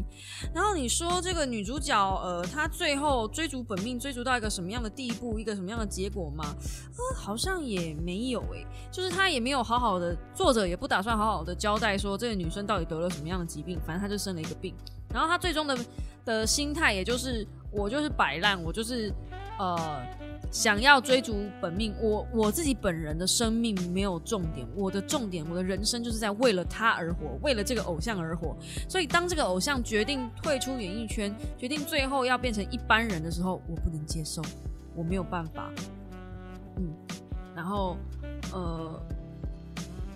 [0.55, 6.45] 然后你说这个女主角，呃，她最后追逐本命，追逐到一个什么样的地步，一个什么样的结果吗？
[6.97, 14.75] 呃，好像也没有，哎，就是她也没有好好的，作者也不打算好好的交代说这个女生到底得了什么样的疾病，反正她就生了一个病。
[15.13, 15.79] 然后她最终的
[16.25, 19.13] 的心态，也就是我就是摆烂，我就是
[19.59, 20.03] 呃。
[20.51, 28.57] 想要追逐本命，我我自己本人的生命没有重点，我的重点，我的人生就是在为了他而活，为了这个偶像而活。
[28.89, 34.41] 所以当这个偶像决定退出演艺圈，决定最后要变成一般人的时候，我不能接受，
[34.95, 35.71] 我没有办法。
[36.79, 36.95] 嗯，
[37.55, 37.99] 然后
[38.53, 39.03] 呃，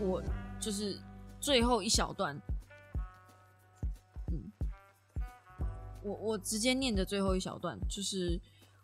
[0.01, 0.22] 我
[0.59, 0.99] 就是
[1.39, 2.35] 最后一小段，
[4.33, 4.51] 嗯，
[6.03, 8.41] 我我直接念着最后一小段，就是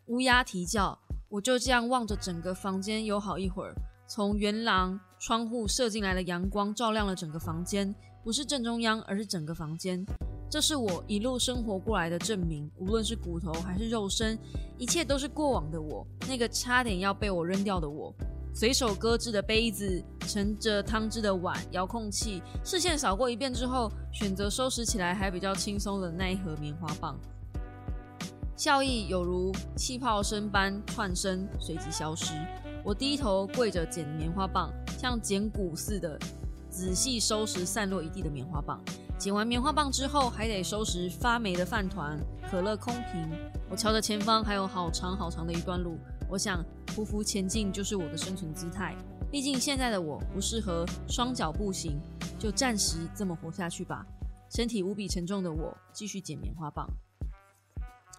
[0.09, 0.99] 乌鸦啼叫。
[1.29, 3.75] 我就这样望着整个房间，有好一会儿。
[4.07, 10.05] 从圆廊窗户射进来的阳光照亮了整个房间，不是正中央，而是整个房间。
[10.49, 12.71] 这是我一路生活过来的证明。
[12.79, 14.39] 无论是骨头还是肉身，
[14.79, 18.15] 一切都是过往的我，那个差点要被我扔掉的我。
[18.55, 27.19] 随手搁置的杯子，盛着汤汁的碗，遥控器，视线扫过一遍之后，选择收拾起来还比较轻松的那一盒棉花棒。
[28.57, 32.33] 笑意有如气泡声般窜升，随即消失。
[32.83, 36.19] 我低头跪着捡棉花棒，像捡骨似的
[36.71, 38.81] 仔细收拾散落一地的棉花棒。
[39.19, 42.19] 捡完棉花棒之后，还得收拾发霉的饭团、
[42.51, 43.31] 可乐空瓶。
[43.69, 45.99] 我瞧着前方还有好长好长的一段路，
[46.31, 48.97] 我想匍匐前进就是我的生存姿态。
[49.31, 52.01] 毕竟现在的我不适合双脚步行，
[52.39, 54.07] 就暂时这么活下去吧。
[54.49, 56.89] 身体无比沉重的我，继续捡棉花棒。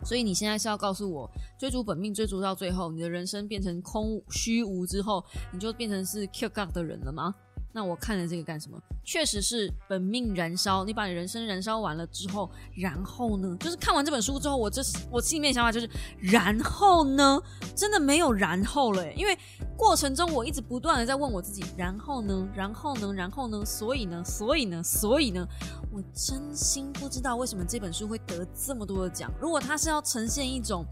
[0.04, 7.34] 所以你现在是要告诉我，追逐本命，追逐到最后，你的人生变成空虚无之后，你就变成是 QG 的人了吗？
[7.78, 8.82] 那我看了这个干什么？
[9.04, 13.56] 确实是本命燃烧，你把你人生燃烧完了之后，然后呢？
[13.60, 15.88] 就是看完这本书之后，我这我心里面想法就是，
[16.20, 17.40] 然后呢？
[17.76, 19.38] 真的没有然后了，因为
[19.78, 22.50] 过程中我一直不断的在问我自己，然后呢？
[22.56, 23.14] 然后呢？
[23.14, 23.64] 然后呢？
[23.64, 24.24] 所以呢？
[24.26, 24.82] 所以呢？
[24.82, 25.48] 所以呢？
[25.92, 29.32] 我真心不知道为什么这本书会得这么多的奖。
[29.40, 30.84] 如果它是要呈现一种。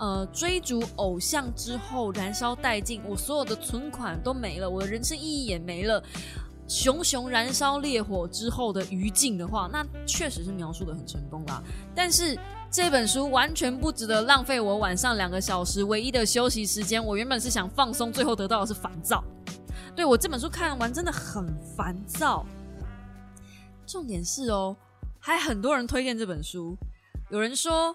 [0.00, 6.02] 呃，追逐偶像之后燃烧殆尽，我所有的存款都没了，我的人生意义也没了，
[6.66, 11.62] 熊熊燃烧烈火之后的余烬的话，那确实是描述的很成功啦。
[11.94, 12.34] 但是
[12.70, 17.04] 这本书完全不值得浪费我晚上两个小时唯一的休息时间。
[17.04, 19.22] 我原本是想放松，最后得到的是烦躁。
[19.94, 21.46] 对我这本书看完真的很
[21.76, 22.46] 烦躁。
[23.86, 24.74] 重点是哦，
[25.18, 26.74] 还很多人推荐这本书，
[27.28, 27.94] 有人说。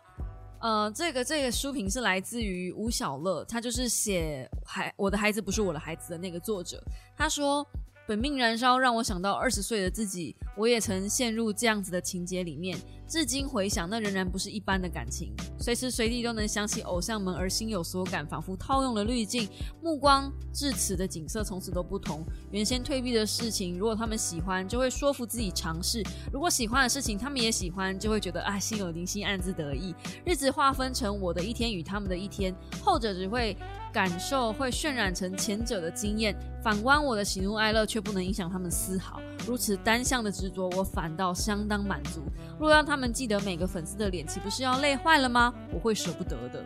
[0.66, 6.84] 呃，这个这个书评是来自于吴小乐，他就是写孩我的孩子不是我的孩子的那个作者，
[7.16, 7.64] 他说。
[8.08, 12.78] 本命燃烧让我想到二十岁的自己，我也曾陷入这样子的情节里面。
[13.08, 19.50] 至今回想，那仍然不是一般的感情，随时随地都能想起偶像们而心有所感，仿佛套用了滤镜，
[19.82, 22.24] 目光至此的景色从此都不同。
[22.52, 29.96] 原先退避的事情，如果他们喜欢，就会说服自己尝试；如果喜欢的事情他们也喜欢，就会觉得啊心有灵犀，暗自得意。
[30.24, 33.58] 日子划分成我的一天与他们的一天，后者只会。
[33.96, 39.22] 感受会渲染成前者的经验，反观我的喜怒哀乐却不能影响他们丝毫。
[39.48, 42.22] 如此单向的执着，我反倒相当满足。
[42.60, 45.54] 若让他们记得每个粉丝的脸，岂不是要累坏了吗？
[45.72, 46.62] 我会舍不得的。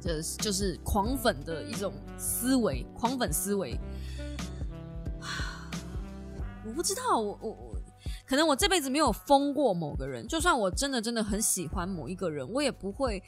[0.00, 3.78] 这就是狂粉的一种思维，狂粉思维。
[6.66, 7.76] 我不知道，我我我，
[8.26, 10.26] 可能我这辈子没有疯过某个人。
[10.26, 13.22] 就算我真的真的很喜欢某一个人，我也不会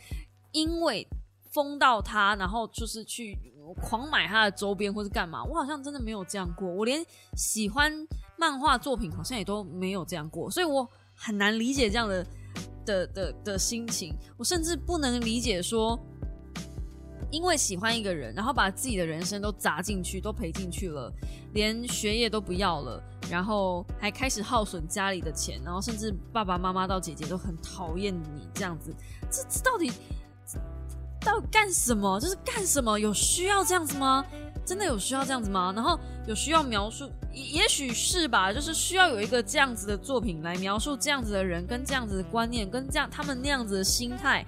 [0.50, 1.06] 因为。
[1.54, 3.38] 疯到他，然后就是去
[3.80, 5.42] 狂买他的周边或是干嘛？
[5.44, 6.68] 我好像真的没有这样过。
[6.68, 7.00] 我连
[7.36, 7.90] 喜欢
[8.36, 12.26] 漫画作品好像也都没有这样过，所以我很难理解这样的
[12.84, 14.12] 的的的心情。
[14.36, 15.96] 我甚至不能理解说，
[17.30, 21.10] 因为喜欢一个人，然后把自己的人生都砸进去，都赔进去了，
[21.52, 23.00] 连学业都不要了，
[23.30, 28.92] 然后还开始耗损家里的钱，然后甚至爸爸妈妈到姐姐都很讨厌你这样子。
[29.30, 29.92] 这这到底？
[31.24, 32.20] 到底干什么？
[32.20, 32.98] 就是干什么？
[32.98, 34.24] 有需要这样子吗？
[34.64, 35.72] 真的有需要这样子吗？
[35.74, 44.44] 然后有需要描述，也许是吧，就是需要有一个这样子的作品来描述这样子的人跟这样子的观念跟这样他们那样子的心态。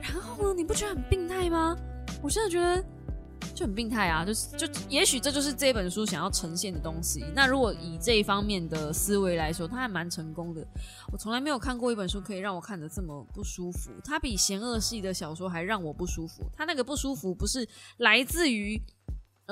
[0.00, 1.76] 然后呢，你不觉得很病态吗？
[2.22, 2.84] 我现在觉得
[3.60, 7.22] 就很病态啊，就是就也许这就是这本书想要呈现的东西。
[7.34, 10.66] 那如果以这一方面的思维来说，它还蛮成功的。
[11.12, 13.90] 我从来没有看过一本书可以让我看得这么不舒服。
[14.02, 16.42] 它比嫌恶系的小说还让我不舒服。
[16.56, 18.80] 它那个不舒服不是来自于。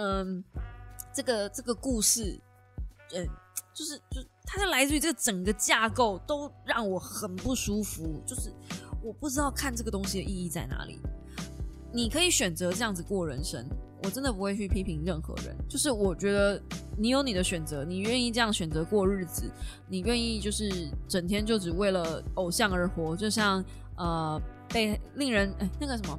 [0.01, 0.43] 嗯，
[1.13, 2.41] 这个这个故事，
[3.13, 3.29] 嗯，
[3.75, 8.51] 就是就它是来自于这个整个架构都让我很不舒服，就是
[9.03, 10.99] 我不知道看这个东西的意义在哪里。
[11.93, 13.67] 你可以选择这样子过人生，
[14.03, 15.57] 我真的不会去批评任何人。
[15.69, 16.61] 就是我觉得
[16.97, 19.51] 你有你的选择，你愿意这样选择过日子，
[19.89, 23.65] 你愿意就是整天就只为了偶像而活，就像
[23.97, 26.19] 呃被令人哎那个什么。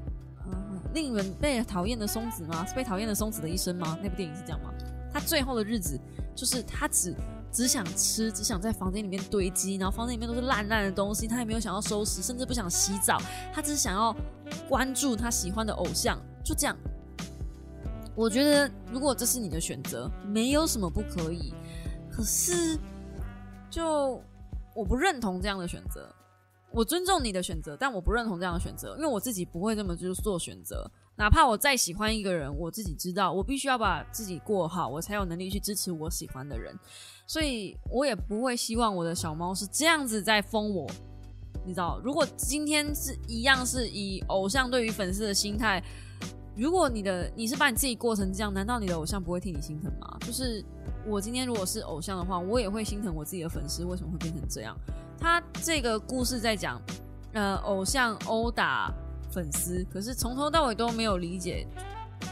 [0.91, 2.65] 令人被讨厌的松子吗？
[2.65, 3.95] 是被讨厌的松子的一生吗？
[4.01, 4.73] 那部电影是这样吗？
[5.13, 5.99] 他最后的日子
[6.35, 7.13] 就是他只
[7.51, 13.21] 只想吃，只想在房间里面堆积，然后房间里面都是烂烂的东西，他也没有想要收拾，甚至不想洗澡，
[13.53, 14.15] 他只想要
[14.67, 16.75] 关注他喜欢的偶像，就这样。
[18.15, 21.53] 我觉得如果这是你的选择，没有什么不可以。
[22.11, 22.77] 可是，
[23.69, 24.21] 就
[24.75, 26.13] 我不认同这样的选择。
[26.71, 30.89] 我尊重你的选择，但我不认同这样的选择，因为我自己不会这么就是做选择。
[31.15, 36.77] 哪怕我再喜欢一个人，我自己知道，我必须要把自己过好，我才有能力去支持我喜欢的人。
[37.25, 40.87] 所以我也不会希望我的小猫是这样子在封我。
[41.65, 45.83] 你知道，如果今天是一样是以偶像对于粉丝的心态，
[46.59, 50.17] 如果你的你是把你自己过成这样，难道你的偶像不会替你心疼吗？
[50.19, 50.61] 就是
[51.07, 54.75] 我今天如果是偶像的话，我也会心疼我自己的粉丝为什么会变成这样。
[55.17, 56.81] 他这个故事在讲，
[57.31, 58.93] 呃，偶像殴打
[59.31, 61.65] 粉丝，可是从头到尾都没有理解，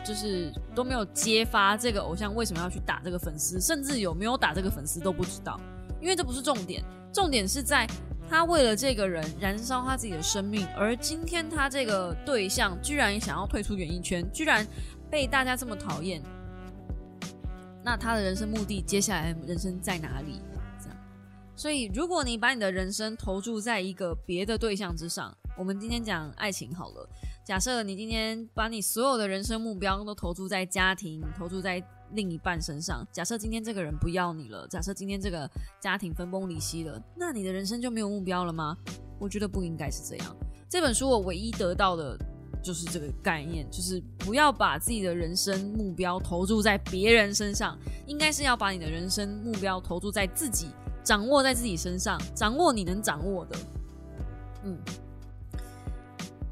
[0.05, 5.57] 就是都没有揭发这个偶像为什么要去打这个粉丝，甚至有没有打这个粉丝都不知道，
[6.01, 7.87] 因为这不是重点，重点是在
[8.29, 14.67] 他为了这个人燃烧他自己的生命，而今天他这个对象居然想要退出演艺圈，居然
[15.09, 16.21] 被大家这么讨厌，
[17.83, 20.41] 那他的人生目的接下来人生在哪里？
[20.79, 20.97] 这样
[21.55, 27.09] 所以，如果你把你的人生投注在一个别的对象之上，我们今天讲爱情好了。
[27.47, 31.81] 假设你今天把你所有的人生目标都投注在家庭、投注在
[32.11, 38.75] 另一半身上，假设今天这个人不要你了，假设今天这个家庭分崩离析了，那你的人生就没有目标了吗？
[39.17, 40.35] 我觉得不应该是这样。
[40.67, 42.19] 这本书我唯一得到的
[42.61, 50.67] 就是这个概念，就是不要把自己的人生目标投注在别人身上，应该是要把你的人生目标投注在自己。
[51.01, 53.57] 掌握在自己身上，掌握你能掌握的，
[54.65, 54.77] 嗯，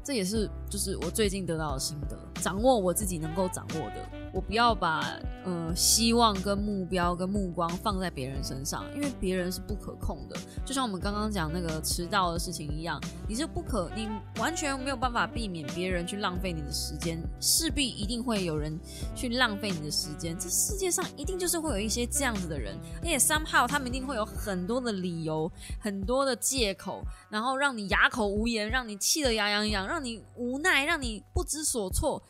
[0.06, 4.08] 这也是就是我最近得到的心得，掌握我自己能够掌握的。
[4.36, 10.36] 我不要把呃希望跟目标跟目光放在别人身上，因为别人是不可控的。
[10.62, 14.06] 就像我们刚刚讲那个迟到的事情一样，你是不可，你
[14.38, 18.78] 完全没有办法避免别人去浪费你的时间，势必一定会有人
[19.14, 20.38] 去浪费你的时间。
[20.38, 32.22] 这世界上一定就是会有一些这样子的人，而且 somehow 他们一定会有很多的理由、很多的借口，然后让你哑口无言，让你气得牙痒痒，让你无奈，让你不知所措。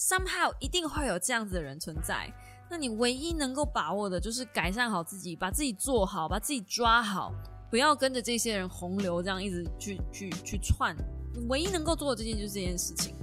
[0.00, 2.32] Somehow 一定会有这样子的人存在，
[2.70, 7.30] 那你唯一能够把握的就是改善好自己，把自己做好，把自己抓好，
[7.70, 10.96] 不要跟着这些人洪流这样一直去去去窜。
[11.50, 13.14] 唯一能够做的这件就是这件事情。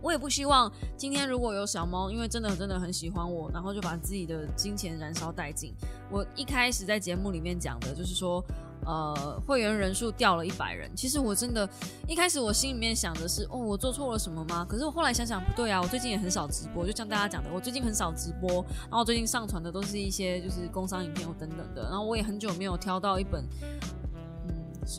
[0.00, 5.74] 我也不希望今天如果有小猫，因为真的真的很喜欢我，然后就把自己的金钱燃烧殆尽。
[6.10, 8.40] 我一开始在节目里面讲的就是说。
[8.86, 10.90] 呃，会员人数掉了一百人。
[10.96, 11.68] 其实我真的，
[12.08, 14.66] 一开始我心里面想的是，哦，我做错了什么吗？
[14.68, 21.82] 可是我后来想想，不对啊，我最近也很少直播，就像大家讲的，我最近很少直播，然后最近上传的都是一些就是工商影片或等等的。
[21.82, 23.44] 然后我也很久没有挑到一本，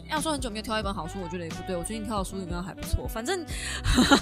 [0.09, 1.75] 要说很久没有挑一本好书，我觉得也不对。
[1.75, 3.43] 我最近挑的书里面还不错，反正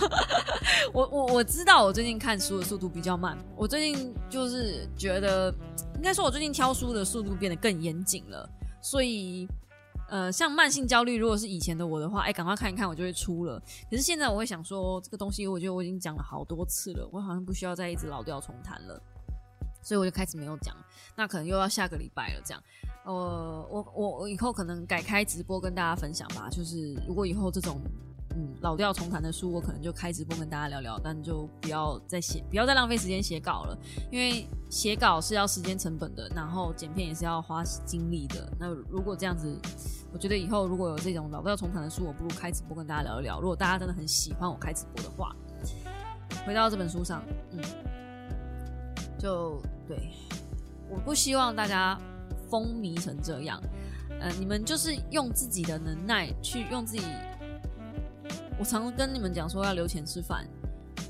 [0.93, 3.37] 我我我知道我最近看书的速度比较慢。
[3.55, 5.53] 我最近就是觉得，
[5.95, 8.49] 应该说我最近挑书的速度变得更严谨了。
[8.81, 9.47] 所以，
[10.09, 13.61] 呃，像慢性焦虑，如果是以前的我的话，哎，赶快看一看，我就会出了。
[13.89, 19.01] 可是现在我会想说，这个东西，我觉得我已经讲了好多次了，我好像不需要再一直老调重弹了，
[19.81, 20.75] 所以我就开始没有讲。
[21.15, 22.63] 那可能又要下个礼拜了，这样。
[23.05, 26.49] 呃，我我我以后可能改开直播跟大家分享吧。
[26.49, 27.79] 就是如果以后这种。
[28.35, 33.77] 嗯，老调重弹的书，我可能就开直播跟大家聊聊，但就不要再写，不要再浪费时间写稿了，
[34.11, 38.47] 因为写稿是要时间成本的，然后剪片也是要花精力的。
[38.59, 39.59] 那如果这样子，
[40.13, 43.41] 我觉得以后如果有这种老调重弹的书，我不如开直播跟大家聊一聊。
[43.41, 45.35] 如果大家真的很喜欢我开直播的话，
[46.45, 47.23] 回到这本书上，
[47.53, 47.59] 嗯，
[49.17, 50.11] 就对，
[50.87, 51.99] 我不希望大家
[52.47, 53.59] 风靡成这样。
[54.21, 57.01] 呃，你们就是用自己的能耐去用自己。
[58.59, 60.45] 我常跟你们讲说要留钱吃饭。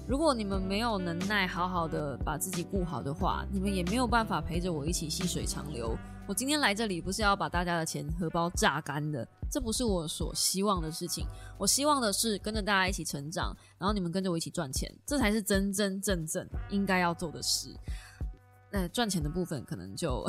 [0.08, 5.97] 如果你们没有能耐好好的把自己顾好的话，你们也没有办法陪着我一起细水长流。
[6.28, 11.26] 我今天来这里不是要把大家的钱荷包榨干的，这不是我所希望的事情。
[11.58, 17.76] 我希望的是跟着大家一起成长，然后你们跟着我一起赚钱，这才是真真正正应该要做的事。
[18.72, 20.24] 那赚钱的部分可能就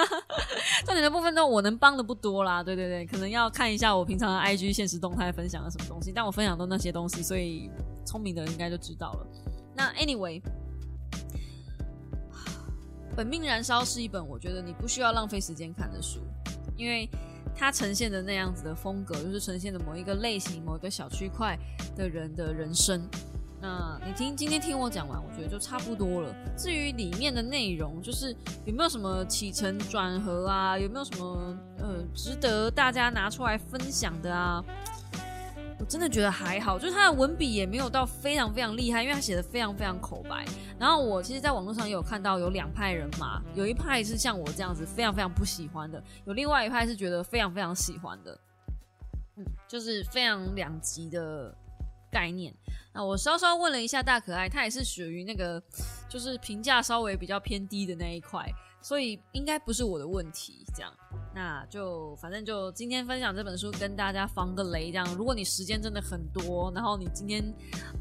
[0.84, 2.62] 赚钱的部分，呢，我能帮的不多啦。
[2.62, 7.70] 对对对，可能要看一下我平常的 IG 现实动态分享了什么东西，但我分享都那些东西，所以
[8.04, 9.26] 聪明的人应该就知道了。
[9.74, 10.42] 那 Anyway，
[13.16, 16.20] 本命燃烧是一本我觉得你不需要浪费时间看的书，
[16.76, 17.08] 因为
[17.56, 21.58] 它呈现的那样子的风格，就是呈现的某一个类型、某一个小区块
[21.96, 23.08] 的人的人生。
[23.64, 26.34] 那你听今天听我讲完，我觉得就差不多了。
[26.54, 28.30] 至于里面的内容，就是
[28.66, 34.62] 有没有什么起承转合啊，有没有什么呃值得大家拿出来分享的啊？
[35.78, 40.44] 我真的觉得还好，就是他的文笔也没有到非常非常厉害，因为他写的非常非常口白。
[40.78, 48.38] 然后我其实，在网络上也有看到有两派人马，有一派是像我这样子非常非常不喜欢的，有另外一派是觉得非常非常喜欢的，
[49.38, 51.56] 嗯，就是非常两极的。
[52.14, 52.54] 概念，
[52.92, 55.60] 那我稍稍问了一下大可爱，他也是属于那个，
[56.08, 58.48] 就是评价稍微比较偏低的那一块，
[58.80, 60.64] 所以应该不是我的问题。
[60.76, 60.92] 这样，
[61.34, 64.92] 那就反正就今天分享这本书，跟大家防个雷。
[64.92, 67.42] 这样，如果你时间真的很多，然后你今天，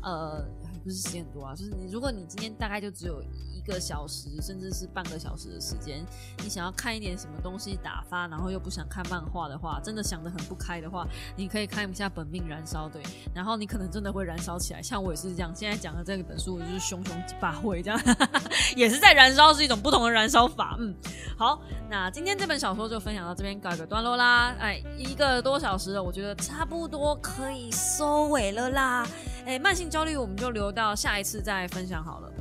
[0.03, 0.45] 呃。
[0.83, 3.21] 不是时间很多啊，就是你，如果你今天大概就只有
[3.55, 6.05] 一个小时，甚至是半个小时的时间，
[6.43, 11.07] 你想要看一点什么东西打发，然后又不想看漫画的话，真的想得很不开的话，
[11.37, 13.01] 你可以看一下《本命燃烧》对，
[13.33, 14.81] 然后你可能真的会燃烧起来。
[14.81, 17.99] 像我也是这样，现在讲的这本书就是熊熊发挥这样，
[18.75, 20.75] 也是在燃烧，是一种不同的燃烧法。
[20.79, 20.93] 嗯，
[21.37, 24.53] 好，那今天这本小说就分享到这边，告一个段落啦。
[24.59, 29.07] 哎，一个多小时了，我觉得差不多可以收尾了啦。
[29.45, 32.31] 哎，慢性焦虑我们就留到下一次再分享好了。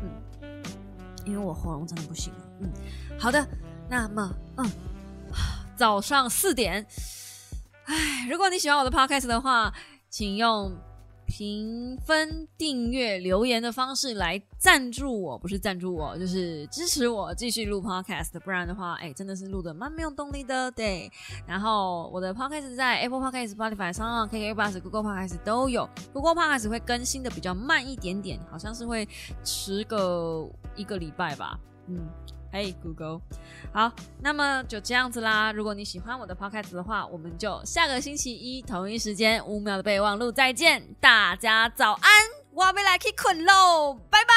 [0.43, 0.63] 嗯，
[1.25, 2.41] 因为我喉咙真的不行了。
[2.61, 2.71] 嗯，
[3.19, 3.47] 好的，
[3.89, 4.71] 那么嗯，
[5.77, 6.87] 早上四点。
[7.85, 9.73] 哎，如果你喜欢我的 podcast 的话，
[10.09, 10.77] 请用。
[11.33, 18.39] 评分、订阅、留言的方式来赞助我，不是赞助我，就是支持我继续录 podcast。
[18.41, 20.71] 不然的话，哎，真的是录的蛮没有动力的。
[20.73, 21.11] 对，
[21.47, 25.89] 然后我的 podcast 在 Apple Podcast、Spotify 上、KK Bus、Google Podcast 都有。
[26.13, 29.09] Google Podcast 会更新的比较慢一点点，好像是会
[29.43, 31.59] 迟个一个礼拜吧。
[31.89, 32.07] 嗯。
[32.53, 33.23] 嘿，Google，
[33.73, 33.91] 好，
[34.21, 35.51] 那么就这样子啦。
[35.51, 40.95] 如果你喜欢我的 Podcast 的话，我们就下个星期一同一时间五秒的备忘录再见。
[41.01, 42.13] 大家早安，
[42.53, 44.35] 我要来去困喽，拜拜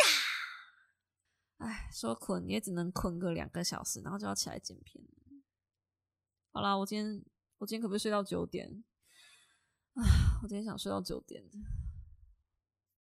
[0.00, 1.68] 呀！
[1.68, 5.00] 哎，说困也只能困个两个小时，然后就要起来剪片。
[6.50, 7.24] 好啦，我今天
[7.58, 8.82] 我今天可不可以睡到九点？
[9.94, 10.02] 啊，
[10.42, 11.44] 我今天想睡到九点。